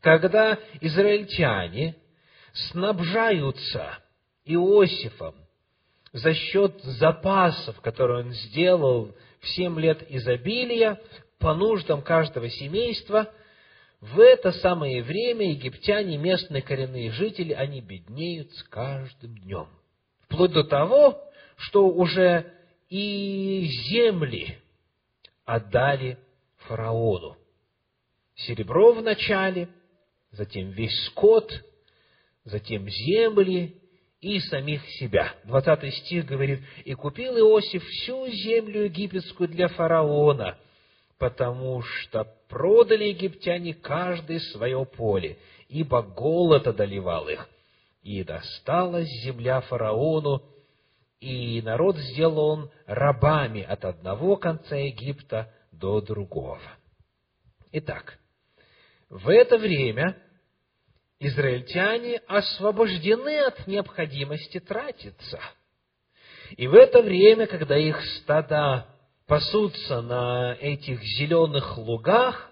когда 0.00 0.58
израильтяне 0.80 1.96
снабжаются 2.70 3.98
Иосифом 4.46 5.34
за 6.12 6.32
счет 6.32 6.82
запасов, 6.82 7.78
которые 7.82 8.24
он 8.24 8.32
сделал 8.32 9.14
в 9.40 9.48
семь 9.48 9.78
лет 9.78 10.02
изобилия, 10.08 10.98
по 11.38 11.54
нуждам 11.54 12.00
каждого 12.00 12.48
семейства– 12.48 13.30
в 14.12 14.20
это 14.20 14.52
самое 14.52 15.02
время 15.02 15.50
египтяне, 15.50 16.18
местные 16.18 16.60
коренные 16.60 17.10
жители, 17.10 17.54
они 17.54 17.80
беднеют 17.80 18.52
с 18.52 18.62
каждым 18.64 19.34
днем. 19.38 19.66
Вплоть 20.24 20.52
до 20.52 20.62
того, 20.62 21.18
что 21.56 21.88
уже 21.88 22.52
и 22.90 23.64
земли 23.88 24.58
отдали 25.46 26.18
фараону. 26.66 27.38
Серебро 28.34 28.92
в 28.92 29.02
начале, 29.02 29.70
затем 30.32 30.68
весь 30.72 31.06
скот, 31.06 31.50
затем 32.44 32.86
земли 32.86 33.80
и 34.20 34.38
самих 34.38 34.86
себя. 34.98 35.34
20 35.44 35.94
стих 35.94 36.26
говорит, 36.26 36.60
«И 36.84 36.92
купил 36.92 37.38
Иосиф 37.38 37.82
всю 37.82 38.28
землю 38.28 38.84
египетскую 38.84 39.48
для 39.48 39.68
фараона, 39.68 40.58
потому 41.18 41.80
что 41.80 42.24
продали 42.54 43.06
египтяне 43.06 43.74
каждый 43.74 44.38
свое 44.38 44.86
поле, 44.86 45.38
ибо 45.68 46.02
голод 46.02 46.68
одолевал 46.68 47.28
их. 47.28 47.48
И 48.04 48.22
досталась 48.22 49.08
земля 49.24 49.60
фараону, 49.62 50.40
и 51.18 51.60
народ 51.62 51.96
сделал 51.96 52.38
он 52.38 52.70
рабами 52.86 53.62
от 53.62 53.84
одного 53.84 54.36
конца 54.36 54.76
Египта 54.76 55.52
до 55.72 56.00
другого. 56.00 56.60
Итак, 57.72 58.18
в 59.08 59.28
это 59.28 59.58
время 59.58 60.16
израильтяне 61.18 62.18
освобождены 62.28 63.46
от 63.46 63.66
необходимости 63.66 64.60
тратиться. 64.60 65.40
И 66.56 66.68
в 66.68 66.74
это 66.74 67.02
время, 67.02 67.48
когда 67.48 67.76
их 67.76 68.00
стада 68.20 68.93
пасутся 69.26 70.02
на 70.02 70.54
этих 70.60 71.02
зеленых 71.02 71.78
лугах, 71.78 72.50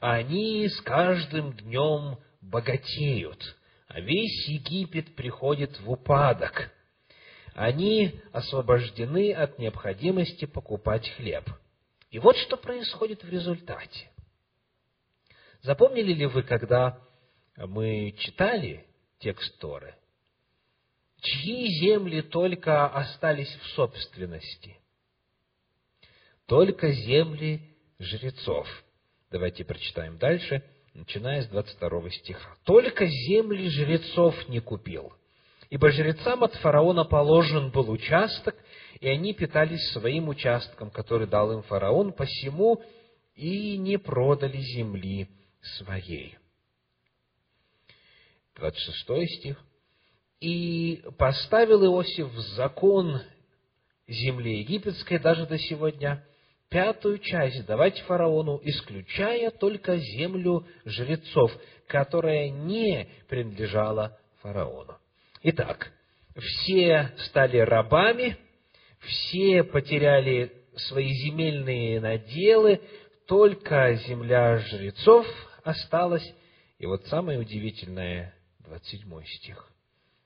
они 0.00 0.68
с 0.68 0.80
каждым 0.82 1.52
днем 1.52 2.18
богатеют, 2.40 3.56
а 3.88 4.00
весь 4.00 4.48
Египет 4.48 5.14
приходит 5.16 5.78
в 5.80 5.90
упадок. 5.90 6.70
Они 7.54 8.20
освобождены 8.32 9.32
от 9.32 9.58
необходимости 9.58 10.44
покупать 10.44 11.08
хлеб. 11.16 11.48
И 12.10 12.18
вот 12.18 12.36
что 12.36 12.56
происходит 12.56 13.24
в 13.24 13.28
результате. 13.28 14.10
Запомнили 15.62 16.12
ли 16.12 16.26
вы, 16.26 16.44
когда 16.44 17.00
мы 17.56 18.12
читали 18.12 18.86
текст 19.18 19.58
Торы, 19.58 19.96
чьи 21.20 21.66
земли 21.80 22.22
только 22.22 22.86
остались 22.86 23.52
в 23.56 23.66
собственности? 23.74 24.78
Только 26.48 26.90
земли 26.90 27.60
жрецов. 27.98 28.66
Давайте 29.30 29.64
прочитаем 29.64 30.16
дальше, 30.16 30.64
начиная 30.94 31.42
с 31.42 31.46
22 31.48 32.10
стиха. 32.10 32.56
«Только 32.64 33.06
земли 33.06 33.68
жрецов 33.68 34.48
не 34.48 34.60
купил, 34.60 35.12
ибо 35.68 35.90
жрецам 35.90 36.42
от 36.42 36.54
фараона 36.54 37.04
положен 37.04 37.70
был 37.70 37.90
участок, 37.90 38.56
и 38.98 39.06
они 39.08 39.34
питались 39.34 39.92
своим 39.92 40.28
участком, 40.28 40.90
который 40.90 41.26
дал 41.26 41.52
им 41.52 41.62
фараон, 41.62 42.14
посему 42.14 42.82
и 43.34 43.76
не 43.76 43.98
продали 43.98 44.56
земли 44.58 45.28
своей». 45.76 46.38
26 48.56 49.38
стих. 49.38 49.60
«И 50.40 51.04
поставил 51.18 51.84
Иосиф 51.84 52.32
закон 52.56 53.20
земли 54.06 54.60
египетской 54.60 55.18
даже 55.18 55.46
до 55.46 55.58
сегодня, 55.58 56.24
пятую 56.70 57.18
часть 57.18 57.64
давать 57.66 57.98
фараону, 58.00 58.60
исключая 58.62 59.50
только 59.50 59.96
землю 59.96 60.66
жрецов, 60.84 61.52
которая 61.86 62.50
не 62.50 63.08
принадлежала 63.28 64.18
фараону. 64.42 64.98
Итак, 65.42 65.92
все 66.36 67.12
стали 67.26 67.58
рабами, 67.58 68.36
все 69.00 69.64
потеряли 69.64 70.52
свои 70.76 71.08
земельные 71.08 72.00
наделы, 72.00 72.80
только 73.26 73.94
земля 73.94 74.58
жрецов 74.58 75.26
осталась. 75.64 76.34
И 76.78 76.86
вот 76.86 77.06
самое 77.06 77.38
удивительное, 77.38 78.34
27 78.60 79.24
стих. 79.24 79.70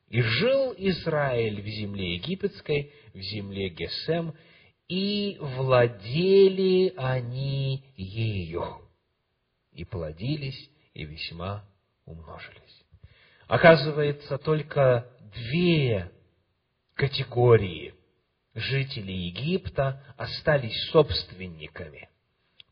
И 0.08 0.20
жил 0.20 0.74
Израиль 0.76 1.62
в 1.62 1.66
земле 1.66 2.16
египетской, 2.16 2.92
в 3.14 3.20
земле 3.20 3.70
Гесем, 3.70 4.34
и 4.88 5.36
владели 5.40 6.92
они 6.96 7.84
ею, 7.96 8.88
и 9.72 9.84
плодились, 9.84 10.70
и 10.94 11.04
весьма 11.04 11.64
умножились. 12.04 12.84
Оказывается, 13.46 14.38
только 14.38 15.08
две 15.34 16.10
категории 16.94 17.94
жителей 18.54 19.28
Египта 19.28 20.02
остались 20.16 20.90
собственниками. 20.90 22.08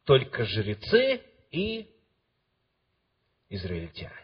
Только 0.05 0.44
жрецы 0.44 1.23
и 1.51 1.88
израильтяне. 3.49 4.14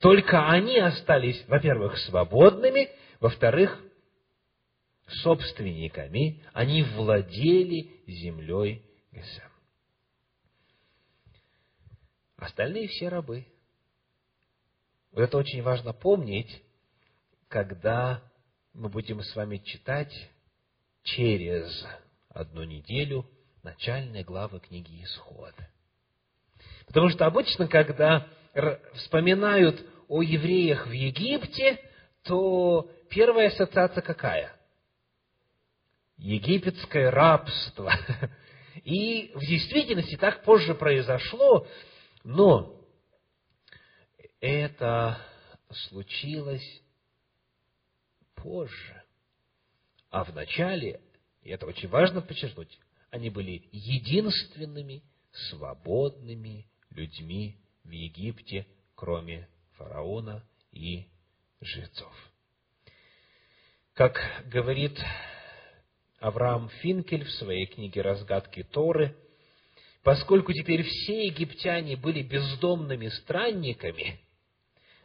Только 0.00 0.48
они 0.48 0.78
остались, 0.78 1.44
во-первых, 1.48 1.98
свободными, 1.98 2.88
во-вторых, 3.20 3.82
собственниками, 5.22 6.42
они 6.52 6.82
владели 6.82 8.02
землей 8.06 8.82
Гесем. 9.12 9.50
Остальные 12.36 12.88
все 12.88 13.08
рабы. 13.08 13.46
Вот 15.12 15.22
это 15.22 15.38
очень 15.38 15.62
важно 15.62 15.92
помнить, 15.92 16.62
когда 17.48 18.22
мы 18.72 18.88
будем 18.88 19.22
с 19.22 19.34
вами 19.34 19.58
читать 19.58 20.12
через 21.02 21.86
одну 22.28 22.62
неделю 22.64 23.28
начальные 23.62 24.24
главы 24.24 24.60
книги 24.60 25.02
Исход. 25.02 25.54
Потому 26.86 27.08
что 27.08 27.26
обычно, 27.26 27.66
когда 27.66 28.28
вспоминают 28.94 29.84
о 30.08 30.22
евреях 30.22 30.86
в 30.86 30.92
Египте, 30.92 31.80
то 32.24 32.90
первая 33.10 33.48
ассоциация 33.48 34.02
какая? 34.02 34.57
Египетское 36.18 37.10
рабство. 37.10 37.92
И 38.84 39.32
в 39.34 39.40
действительности 39.40 40.16
так 40.16 40.44
позже 40.44 40.74
произошло, 40.74 41.66
но 42.24 42.78
это 44.40 45.20
случилось 45.88 46.82
позже. 48.34 49.02
А 50.10 50.24
в 50.24 50.34
начале, 50.34 51.00
и 51.42 51.50
это 51.50 51.66
очень 51.66 51.88
важно 51.88 52.22
подчеркнуть, 52.22 52.78
они 53.10 53.30
были 53.30 53.68
единственными 53.72 55.02
свободными 55.32 56.66
людьми 56.90 57.58
в 57.84 57.90
Египте, 57.90 58.66
кроме 58.94 59.48
фараона 59.76 60.42
и 60.72 61.08
жрецов. 61.60 62.12
Как 63.94 64.16
говорит 64.46 64.98
Авраам 66.18 66.68
Финкель 66.80 67.24
в 67.24 67.30
своей 67.32 67.66
книге 67.66 68.02
«Разгадки 68.02 68.64
Торы», 68.64 69.16
поскольку 70.02 70.52
теперь 70.52 70.82
все 70.82 71.26
египтяне 71.26 71.96
были 71.96 72.22
бездомными 72.22 73.08
странниками, 73.08 74.20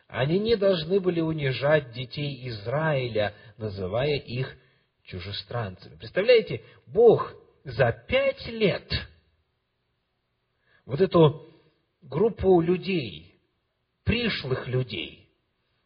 они 0.07 0.39
не 0.39 0.55
должны 0.55 0.99
были 0.99 1.21
унижать 1.21 1.91
детей 1.91 2.47
Израиля, 2.47 3.33
называя 3.57 4.17
их 4.17 4.55
чужестранцами. 5.03 5.95
Представляете, 5.95 6.63
Бог 6.87 7.33
за 7.63 7.91
пять 8.07 8.45
лет 8.47 8.89
вот 10.85 10.99
эту 10.99 11.47
группу 12.01 12.59
людей, 12.61 13.35
пришлых 14.03 14.67
людей, 14.67 15.29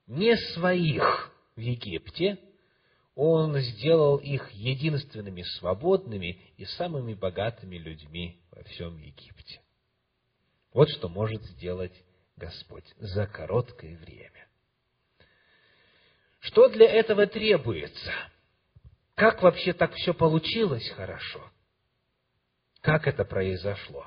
не 0.07 0.35
своих 0.53 1.31
в 1.55 1.59
Египте, 1.59 2.37
Он 3.19 3.57
сделал 3.57 4.17
их 4.17 4.51
единственными 4.51 5.41
свободными 5.41 6.39
и 6.55 6.65
самыми 6.65 7.15
богатыми 7.15 7.75
людьми 7.75 8.39
во 8.51 8.61
всем 8.65 8.95
Египте. 8.99 9.59
Вот 10.71 10.87
что 10.91 11.09
может 11.09 11.41
сделать 11.45 11.93
Господь 12.35 12.85
за 12.99 13.25
короткое 13.25 13.97
время. 13.97 14.47
Что 16.41 16.69
для 16.69 16.85
этого 16.85 17.25
требуется? 17.25 18.13
Как 19.15 19.41
вообще 19.41 19.73
так 19.73 19.95
все 19.95 20.13
получилось 20.13 20.87
хорошо? 20.89 21.43
Как 22.81 23.07
это 23.07 23.25
произошло? 23.25 24.05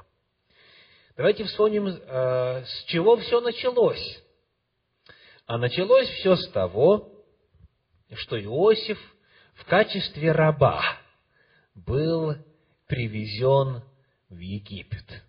Давайте 1.16 1.42
вспомним, 1.42 1.88
э, 1.88 2.64
с 2.64 2.84
чего 2.84 3.16
все 3.16 3.40
началось. 3.40 4.22
А 5.46 5.58
началось 5.58 6.08
все 6.10 6.36
с 6.36 6.48
того, 6.52 7.19
что 8.16 8.42
Иосиф 8.42 8.98
в 9.54 9.64
качестве 9.64 10.32
раба 10.32 10.82
был 11.74 12.36
привезен 12.86 13.82
в 14.28 14.38
Египет. 14.38 15.22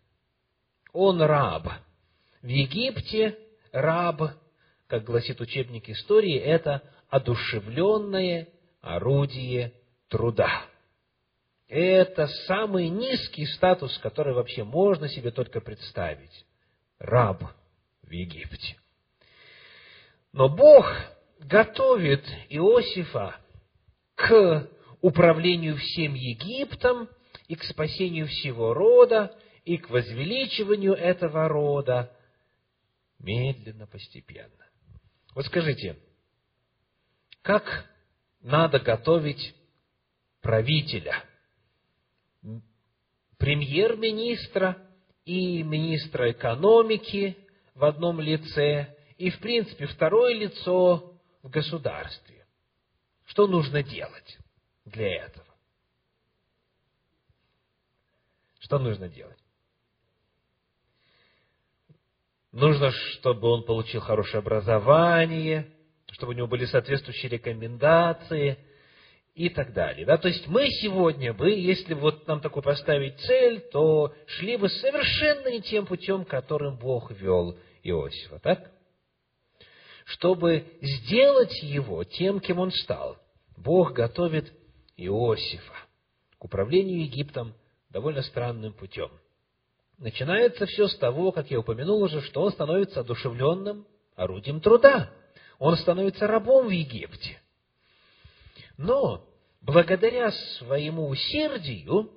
Он 0.94 1.22
раб. 1.22 1.68
В 2.42 2.48
Египте 2.48 3.38
раб, 3.72 4.22
как 4.88 5.04
гласит 5.04 5.40
учебник 5.42 5.90
истории, 5.90 6.38
это 6.38 6.82
одушевленное 7.10 8.48
орудие 8.82 9.74
труда. 10.10 10.66
Это 11.68 12.28
самый 12.48 12.90
низкий 12.90 13.46
статус, 13.46 13.98
который 14.00 14.34
вообще 14.34 14.64
можно 14.64 15.08
себе 15.08 15.32
только 15.32 15.62
представить. 15.62 16.46
Раб 17.00 17.44
в 18.02 18.12
Египте. 18.12 18.76
Но 20.34 20.50
Бог 20.50 20.86
готовит 21.46 22.26
Иосифа 22.50 23.36
к 24.16 24.70
управлению 25.02 25.78
всем 25.78 26.14
Египтом 26.14 27.10
и 27.48 27.56
к 27.56 27.64
спасению 27.64 28.28
всего 28.28 28.74
рода, 28.74 29.36
и 29.66 29.78
к 29.78 29.90
возвеличиванию 29.90 30.94
этого 30.94 31.48
рода 31.48 32.12
медленно, 33.20 33.88
постепенно. 33.88 34.66
Вот 35.36 35.46
скажите, 35.46 35.98
как 37.42 37.90
надо 38.42 38.80
готовить 38.80 39.56
правителя– 40.42 41.24
премьер-министра 43.42 44.78
и 45.26 45.64
министра 45.64 46.32
экономики 46.32 47.36
в 47.74 47.84
одном 47.86 48.22
лице, 48.22 48.96
и, 49.18 49.32
в 49.32 49.40
принципе, 49.40 49.88
второе 49.88 50.36
лицо 50.36 51.11
в 51.44 51.50
государстве. 51.50 52.46
Что 53.26 53.48
нужно 53.48 53.84
делать 53.84 54.38
для 54.86 55.26
этого? 55.26 55.48
Что 58.60 58.80
нужно 58.80 59.10
делать? 59.10 59.38
Нужно, 62.52 62.92
чтобы 62.92 63.48
он 63.48 63.64
получил 63.64 64.02
хорошее 64.02 64.40
образование, 64.40 65.72
чтобы 66.12 66.34
у 66.34 66.36
него 66.36 66.48
были 66.48 66.66
соответствующие 66.66 67.30
рекомендации– 67.30 68.58
и 69.36 69.50
так 69.50 69.74
далее. 69.74 70.06
Да? 70.06 70.18
То 70.18 70.28
есть 70.28 70.48
мы 70.48 70.68
сегодня 70.70 71.34
бы, 71.34 71.52
если 71.52 71.94
вот 71.94 72.28
нам 72.28 72.42
такую 72.42 72.64
поставить 72.64 73.18
цель, 73.22 73.62
то 73.72 74.14
шли 74.28 74.58
бы 74.58 74.70
совершенно 74.70 75.50
не 75.50 75.62
тем 75.62 75.86
путем, 75.86 76.26
которым 76.26 76.78
Бог 76.78 77.12
вел 77.12 77.58
Иосифа, 77.84 78.40
так? 78.40 78.72
Чтобы 80.06 80.78
сделать 80.82 81.62
его 81.64 82.04
тем, 82.04 82.40
кем 82.40 82.60
он 82.60 82.72
стал, 82.72 83.18
Бог 83.58 83.94
готовит 83.94 84.52
Иосифа 84.98 85.76
к 86.38 86.46
управлению 86.46 87.02
Египтом 87.02 87.54
довольно 87.90 88.22
странным 88.24 88.74
путем. 88.74 89.12
Начинается 89.98 90.66
все 90.66 90.88
с 90.88 90.98
того, 90.98 91.32
как 91.32 91.52
я 91.52 91.60
упомянул 91.60 92.02
уже, 92.02 92.22
что 92.22 92.42
он 92.42 92.52
становится 92.52 93.02
одушевленным 93.02 93.86
орудием 94.16 94.60
труда. 94.60 95.12
Он 95.60 95.78
становится 95.78 96.26
рабом 96.26 96.68
в 96.68 96.72
Египте. 96.72 97.40
Но 98.78 99.24
благодаря 99.62 100.32
своему 100.58 101.08
усердию 101.08 102.12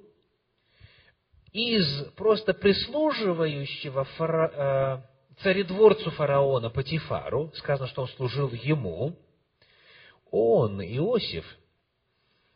из 1.53 2.07
просто 2.17 2.55
прислуживающего 2.55 4.05
фара, 4.05 5.03
э, 5.07 5.14
царедворцу 5.43 6.11
фараона 6.13 6.71
Патифару, 6.71 7.53
сказано, 7.55 7.89
что 7.89 8.03
он 8.03 8.09
служил 8.09 8.53
ему, 8.53 9.17
он, 10.31 10.81
Иосиф, 10.83 11.45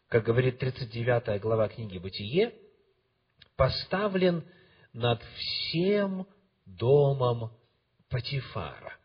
как 0.09 0.25
говорит 0.25 0.59
39 0.59 1.41
глава 1.41 1.69
книги 1.69 1.99
«Бытие», 1.99 2.55
поставлен 3.57 4.45
над 4.93 5.23
всем 5.37 6.27
домом 6.65 7.53
Патифара. 8.09 8.97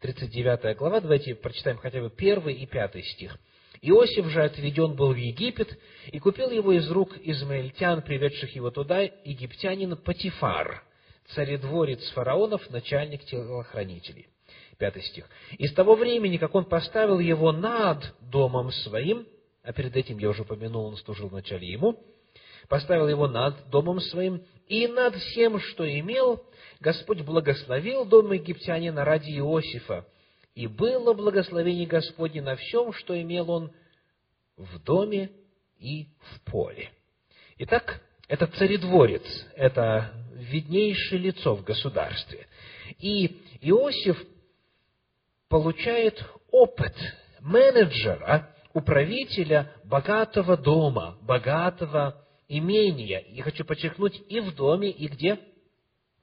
39 0.00 0.76
глава, 0.76 1.00
давайте 1.00 1.34
прочитаем 1.34 1.78
хотя 1.78 2.00
бы 2.00 2.10
первый 2.10 2.54
и 2.54 2.66
пятый 2.66 3.02
стих– 3.02 3.38
Иосиф 3.86 4.26
же 4.30 4.42
отведен 4.42 4.94
был 4.94 5.12
в 5.12 5.16
Египет, 5.16 5.78
и 6.06 6.18
купил 6.18 6.50
его 6.50 6.72
из 6.72 6.90
рук 6.90 7.18
измаильтян, 7.20 8.00
приведших 8.00 8.54
его 8.56 8.70
туда, 8.70 9.02
египтянин 9.02 9.96
Патифар, 9.96 10.82
царедворец 11.28 12.00
фараонов, 12.10 12.68
начальник 12.70 13.24
телохранителей. 13.24 14.28
пятый 14.78 15.02
стих. 15.02 15.28
«И 15.56 15.66
с 15.68 15.72
того 15.72 15.94
времени, 15.94 16.36
как 16.36 16.54
он 16.54 16.64
поставил 16.64 17.20
его 17.20 17.52
над 17.52 18.02
домом 18.20 18.72
своим, 18.72 19.26
а 19.62 19.72
перед 19.72 19.96
этим, 19.96 20.18
я 20.18 20.28
уже 20.28 20.42
упомянул, 20.42 20.86
он 20.86 20.96
служил 20.96 21.28
вначале 21.28 21.66
ему, 21.66 21.98
поставил 22.68 23.08
его 23.08 23.28
над 23.28 23.70
домом 23.70 24.00
своим, 24.00 24.44
и 24.66 24.86
над 24.86 25.14
всем, 25.14 25.60
что 25.60 25.88
имел, 25.88 26.44
Господь 26.80 27.20
благословил 27.22 28.04
дом 28.04 28.32
египтянина 28.32 29.04
ради 29.04 29.30
Иосифа, 29.30 30.06
и 30.54 30.66
было 30.66 31.14
благословение 31.14 31.86
Господне 31.86 32.42
на 32.42 32.56
всем, 32.56 32.92
что 32.92 33.20
имел 33.20 33.50
он 33.50 33.72
в 34.56 34.82
доме 34.82 35.30
и 35.78 36.08
в 36.18 36.50
поле. 36.50 36.90
Итак, 37.58 38.00
это 38.28 38.46
царедворец, 38.46 39.22
это 39.56 40.12
виднейшее 40.36 41.20
лицо 41.20 41.54
в 41.54 41.64
государстве. 41.64 42.46
И 42.98 43.40
Иосиф 43.60 44.22
получает 45.48 46.24
опыт 46.50 46.94
менеджера, 47.40 48.54
управителя 48.72 49.72
богатого 49.84 50.56
дома, 50.56 51.16
богатого 51.22 52.24
имения. 52.48 53.20
И 53.20 53.40
хочу 53.40 53.64
подчеркнуть, 53.64 54.20
и 54.28 54.40
в 54.40 54.54
доме, 54.54 54.90
и 54.90 55.08
где? 55.08 55.38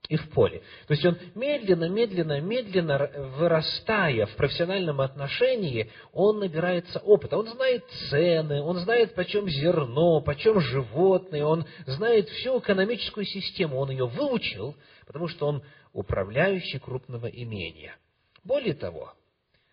И 0.10 0.18
в 0.18 0.30
поле. 0.32 0.62
То 0.88 0.94
есть 0.94 1.06
он 1.06 1.18
медленно, 1.36 1.88
медленно, 1.88 2.42
медленно 2.42 3.10
вырастая 3.38 4.26
в 4.26 4.36
профессиональном 4.36 5.00
отношении, 5.00 5.90
он 6.12 6.40
набирается 6.40 7.00
опыта. 7.00 7.38
Он 7.38 7.48
знает 7.48 7.86
цены, 8.10 8.62
он 8.62 8.80
знает, 8.80 9.16
почем 9.16 9.48
зерно, 9.48 10.20
почем 10.22 10.60
животные, 10.60 11.46
он 11.46 11.66
знает 11.86 12.28
всю 12.30 12.60
экономическую 12.60 13.26
систему, 13.26 13.78
он 13.78 13.92
ее 13.92 14.08
выучил, 14.08 14.76
потому 15.06 15.28
что 15.28 15.48
он 15.48 15.64
управляющий 15.94 16.80
крупного 16.80 17.28
имения. 17.28 17.96
Более 18.44 18.74
того, 18.74 19.14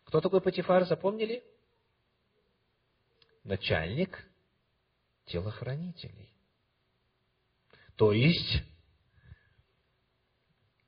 кто 0.04 0.20
такой 0.20 0.40
Патифар, 0.40 0.84
запомнили? 0.84 1.42
Начальник 3.44 4.24
телохранителей. 5.26 6.30
То 7.96 8.12
есть, 8.12 8.62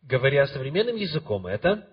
говоря 0.02 0.46
современным 0.46 0.96
языком, 0.96 1.46
это 1.46 1.88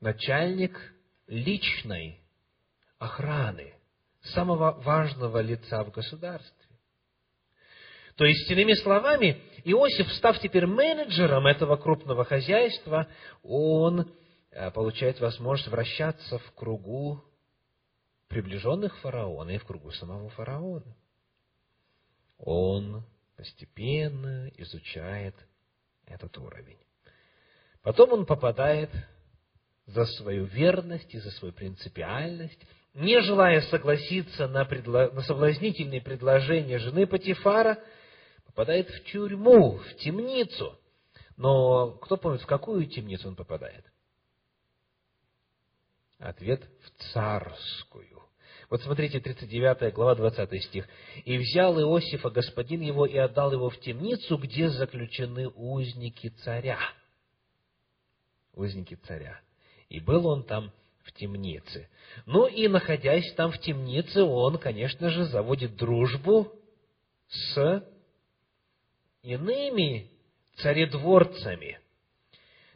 начальник 0.00 0.78
личной 1.26 2.20
охраны 2.98 3.74
самого 4.22 4.72
важного 4.82 5.40
лица 5.40 5.84
в 5.84 5.90
государстве. 5.90 6.64
То 8.16 8.24
есть, 8.24 8.48
иными 8.50 8.74
словами, 8.74 9.42
Иосиф, 9.64 10.12
став 10.12 10.38
теперь 10.38 10.66
менеджером 10.66 11.46
этого 11.46 11.76
крупного 11.76 12.24
хозяйства, 12.24 13.08
он 13.42 14.12
э, 14.50 14.70
получает 14.70 15.18
возможность 15.20 15.68
вращаться 15.68 16.38
в 16.38 16.52
кругу 16.52 17.24
приближенных 18.28 18.96
фараона 19.00 19.50
и 19.50 19.58
в 19.58 19.64
кругу 19.64 19.90
самого 19.90 20.28
фараона. 20.30 20.96
Он 22.38 23.04
постепенно 23.36 24.48
изучает 24.56 25.34
этот 26.06 26.36
уровень. 26.38 26.78
Потом 27.82 28.12
он 28.12 28.26
попадает 28.26 28.90
за 29.86 30.06
свою 30.06 30.44
верность 30.44 31.14
и 31.14 31.18
за 31.18 31.30
свою 31.32 31.52
принципиальность, 31.52 32.58
не 32.94 33.20
желая 33.20 33.60
согласиться 33.62 34.48
на, 34.48 34.64
предло... 34.64 35.10
на 35.12 35.22
соблазнительные 35.22 36.00
предложения 36.00 36.78
жены 36.78 37.06
Патифара, 37.06 37.82
попадает 38.46 38.88
в 38.88 39.04
тюрьму, 39.04 39.78
в 39.78 39.96
темницу. 39.96 40.78
Но 41.36 41.92
кто 41.92 42.16
помнит, 42.16 42.42
в 42.42 42.46
какую 42.46 42.86
темницу 42.86 43.28
он 43.28 43.36
попадает? 43.36 43.84
Ответ– 46.18 46.62
в 46.84 47.12
царскую. 47.12 48.22
Вот 48.74 48.82
смотрите, 48.82 49.20
39 49.20 49.94
глава, 49.94 50.16
20 50.16 50.64
стих. 50.64 50.88
«И 51.24 51.38
взял 51.38 51.78
Иосифа 51.78 52.28
господин 52.28 52.80
его 52.80 53.06
и 53.06 53.16
отдал 53.16 53.52
его 53.52 53.70
в 53.70 53.78
темницу, 53.78 54.36
где 54.36 54.68
заключены 54.68 55.46
узники 55.48 56.30
царя». 56.42 56.80
Узники 58.52 58.96
царя. 59.06 59.40
И 59.90 60.00
был 60.00 60.26
он 60.26 60.42
там 60.42 60.72
в 61.04 61.12
темнице. 61.12 61.88
Ну 62.26 62.48
и, 62.48 62.66
находясь 62.66 63.32
там 63.34 63.52
в 63.52 63.58
темнице, 63.60 64.24
он, 64.24 64.58
конечно 64.58 65.08
же, 65.08 65.26
заводит 65.26 65.76
дружбу 65.76 66.52
с 67.28 67.88
иными 69.22 70.10
царедворцами, 70.56 71.78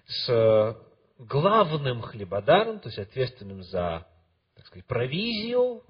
с 0.06 0.80
главным 1.18 2.02
хлебодаром, 2.02 2.78
то 2.78 2.88
есть 2.88 3.00
ответственным 3.00 3.64
за 3.64 4.06
сказать, 4.68 4.86
провизию 4.86 5.82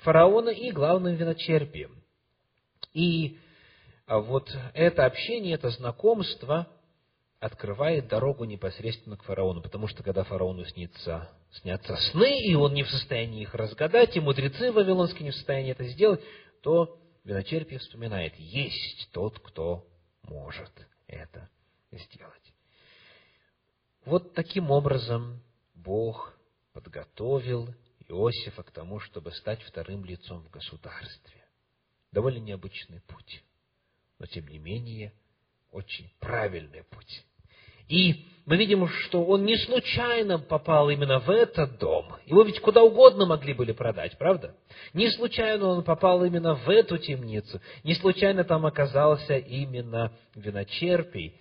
фараона 0.00 0.50
и 0.50 0.70
главным 0.70 1.14
виночерпием. 1.14 2.02
И 2.92 3.38
а, 4.06 4.18
вот 4.18 4.54
это 4.74 5.06
общение, 5.06 5.54
это 5.54 5.70
знакомство 5.70 6.68
открывает 7.40 8.08
дорогу 8.08 8.44
непосредственно 8.44 9.16
к 9.16 9.24
фараону, 9.24 9.62
потому 9.62 9.88
что 9.88 10.02
когда 10.02 10.22
фараону 10.24 10.64
снится, 10.66 11.30
снятся 11.52 11.96
сны, 11.96 12.40
и 12.40 12.54
он 12.54 12.74
не 12.74 12.82
в 12.82 12.90
состоянии 12.90 13.42
их 13.42 13.54
разгадать, 13.54 14.16
и 14.16 14.20
мудрецы 14.20 14.70
вавилонские 14.70 15.24
не 15.24 15.30
в 15.30 15.34
состоянии 15.34 15.72
это 15.72 15.84
сделать, 15.84 16.20
то 16.62 16.98
виночерпие 17.24 17.78
вспоминает, 17.78 18.34
есть 18.36 19.08
тот, 19.12 19.38
кто 19.38 19.86
может 20.22 20.70
это 21.06 21.48
сделать. 21.90 22.32
Вот 24.04 24.34
таким 24.34 24.70
образом 24.70 25.40
Бог 25.74 26.36
подготовил 26.72 27.68
Иосифа 28.12 28.62
к 28.62 28.70
тому, 28.70 29.00
чтобы 29.00 29.32
стать 29.32 29.62
вторым 29.62 30.04
лицом 30.04 30.42
в 30.42 30.50
государстве. 30.50 31.44
Довольно 32.12 32.38
необычный 32.38 33.00
путь, 33.00 33.42
но 34.18 34.26
тем 34.26 34.46
не 34.48 34.58
менее 34.58 35.14
очень 35.70 36.12
правильный 36.20 36.84
путь. 36.84 37.24
И 37.88 38.26
мы 38.46 38.56
видим, 38.56 38.86
что 38.88 39.24
он 39.24 39.44
не 39.44 39.56
случайно 39.56 40.38
попал 40.38 40.90
именно 40.90 41.20
в 41.20 41.30
этот 41.30 41.78
дом. 41.78 42.14
Его 42.26 42.42
ведь 42.42 42.60
куда 42.60 42.82
угодно 42.82 43.26
могли 43.26 43.54
были 43.54 43.72
продать, 43.72 44.16
правда? 44.18 44.56
Не 44.92 45.10
случайно 45.10 45.66
он 45.68 45.84
попал 45.84 46.24
именно 46.24 46.54
в 46.54 46.68
эту 46.68 46.98
темницу. 46.98 47.60
Не 47.84 47.94
случайно 47.94 48.44
там 48.44 48.66
оказался 48.66 49.36
именно 49.36 50.12
виночерпий. 50.34 51.40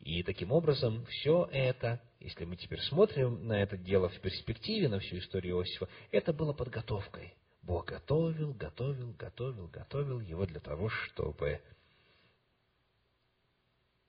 И 0.00 0.22
таким 0.22 0.52
образом 0.52 1.04
все 1.06 1.48
это 1.52 2.00
если 2.22 2.44
мы 2.44 2.56
теперь 2.56 2.80
смотрим 2.82 3.46
на 3.46 3.60
это 3.62 3.76
дело 3.76 4.08
в 4.08 4.20
перспективе, 4.20 4.88
на 4.88 5.00
всю 5.00 5.18
историю 5.18 5.58
Иосифа, 5.58 5.88
это 6.10 6.32
было 6.32 6.52
подготовкой. 6.52 7.34
Бог 7.62 7.86
готовил, 7.86 8.54
готовил, 8.54 9.12
готовил, 9.12 9.68
готовил 9.68 10.20
его 10.20 10.46
для 10.46 10.60
того, 10.60 10.88
чтобы 10.88 11.60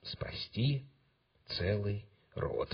спасти 0.04 0.86
целый 1.48 2.06
род. 2.36 2.70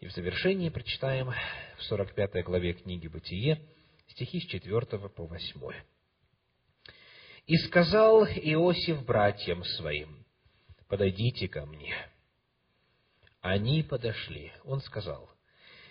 И 0.00 0.06
в 0.06 0.12
завершении 0.12 0.68
прочитаем 0.68 1.32
в 1.78 1.82
45 1.84 2.44
главе 2.44 2.74
книги 2.74 3.08
«Бытие» 3.08 3.60
стихи 4.08 4.40
с 4.40 4.46
4 4.46 5.08
по 5.08 5.26
8. 5.26 5.72
«И 7.46 7.56
сказал 7.56 8.24
Иосиф 8.24 9.04
братьям 9.04 9.64
своим, 9.64 10.24
подойдите 10.88 11.48
ко 11.48 11.66
мне». 11.66 11.94
Они 13.40 13.82
подошли. 13.82 14.52
Он 14.64 14.80
сказал, 14.80 15.28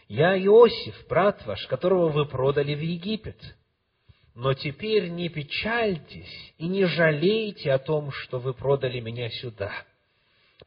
«Я 0.08 0.38
Иосиф, 0.38 1.08
брат 1.08 1.46
ваш, 1.46 1.66
которого 1.68 2.10
вы 2.10 2.26
продали 2.26 2.76
в 2.76 2.82
Египет. 2.82 3.42
Но 4.36 4.54
теперь 4.54 5.10
не 5.10 5.30
печальтесь 5.30 6.54
и 6.58 6.68
не 6.68 6.86
жалейте 6.86 7.72
о 7.72 7.80
том, 7.80 8.12
что 8.12 8.38
вы 8.40 8.54
продали 8.54 9.00
меня 9.00 9.30
сюда, 9.30 9.72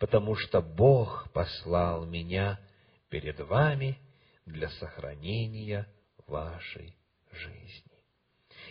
потому 0.01 0.35
что 0.35 0.61
Бог 0.61 1.31
послал 1.33 2.05
меня 2.05 2.59
перед 3.11 3.39
вами 3.39 3.97
для 4.45 4.69
сохранения 4.71 5.87
вашей 6.27 6.97
жизни. 7.31 7.91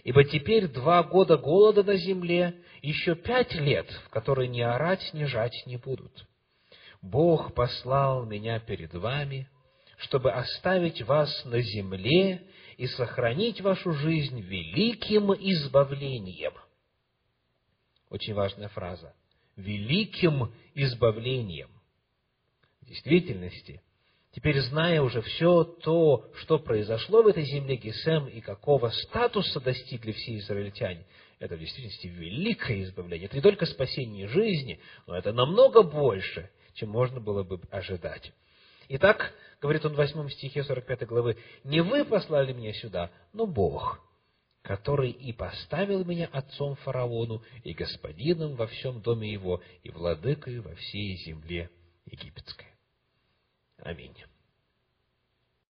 Ибо 0.03 0.23
теперь 0.25 0.67
два 0.67 1.03
года 1.03 1.37
голода 1.37 1.83
на 1.83 1.95
земле, 1.95 2.61
еще 2.81 3.15
пять 3.15 3.53
лет, 3.53 3.89
в 4.05 4.09
которые 4.09 4.47
ни 4.49 4.61
орать, 4.61 5.13
ни 5.13 5.23
жать 5.25 5.63
не 5.65 5.77
будут. 5.77 6.25
Бог 7.01 7.53
послал 7.53 8.25
меня 8.25 8.59
перед 8.59 8.93
вами, 8.93 9.49
чтобы 9.97 10.31
оставить 10.31 11.01
вас 11.01 11.45
на 11.45 11.61
земле 11.61 12.43
и 12.77 12.87
сохранить 12.87 13.61
вашу 13.61 13.93
жизнь 13.93 14.39
великим 14.41 15.33
избавлением. 15.33 16.53
Очень 18.09 18.33
важная 18.33 18.69
фраза. 18.69 19.13
Великим 19.55 20.53
избавлением. 20.73 21.69
В 22.81 22.85
действительности, 22.85 23.81
теперь 24.31 24.59
зная 24.61 25.01
уже 25.01 25.21
все 25.21 25.63
то, 25.63 26.29
что 26.35 26.59
произошло 26.59 27.21
в 27.21 27.27
этой 27.27 27.43
земле 27.43 27.75
Гесем 27.75 28.27
и 28.27 28.41
какого 28.41 28.89
статуса 28.89 29.59
достигли 29.59 30.13
все 30.13 30.37
израильтяне, 30.37 31.05
это 31.39 31.55
в 31.55 31.59
действительности 31.59 32.07
великое 32.07 32.83
избавление. 32.83 33.27
Это 33.27 33.35
не 33.35 33.41
только 33.41 33.65
спасение 33.65 34.27
жизни, 34.27 34.79
но 35.07 35.15
это 35.15 35.31
намного 35.33 35.83
больше, 35.83 36.49
чем 36.73 36.89
можно 36.89 37.19
было 37.19 37.43
бы 37.43 37.59
ожидать. 37.71 38.31
Итак, 38.89 39.33
говорит 39.61 39.85
он 39.85 39.93
в 39.93 39.97
8 39.97 40.29
стихе 40.29 40.63
45 40.63 41.05
главы, 41.05 41.37
«Не 41.63 41.81
вы 41.81 42.05
послали 42.05 42.53
меня 42.53 42.73
сюда, 42.73 43.11
но 43.33 43.45
Бог, 43.45 43.99
который 44.63 45.11
и 45.11 45.31
поставил 45.31 46.03
меня 46.05 46.27
отцом 46.31 46.75
фараону, 46.77 47.43
и 47.63 47.73
господином 47.73 48.55
во 48.55 48.67
всем 48.67 49.01
доме 49.01 49.31
его, 49.31 49.61
и 49.83 49.89
владыкой 49.89 50.59
во 50.59 50.73
всей 50.75 51.17
земле 51.17 51.69
египетской». 52.05 52.67
Аминь. 53.77 54.15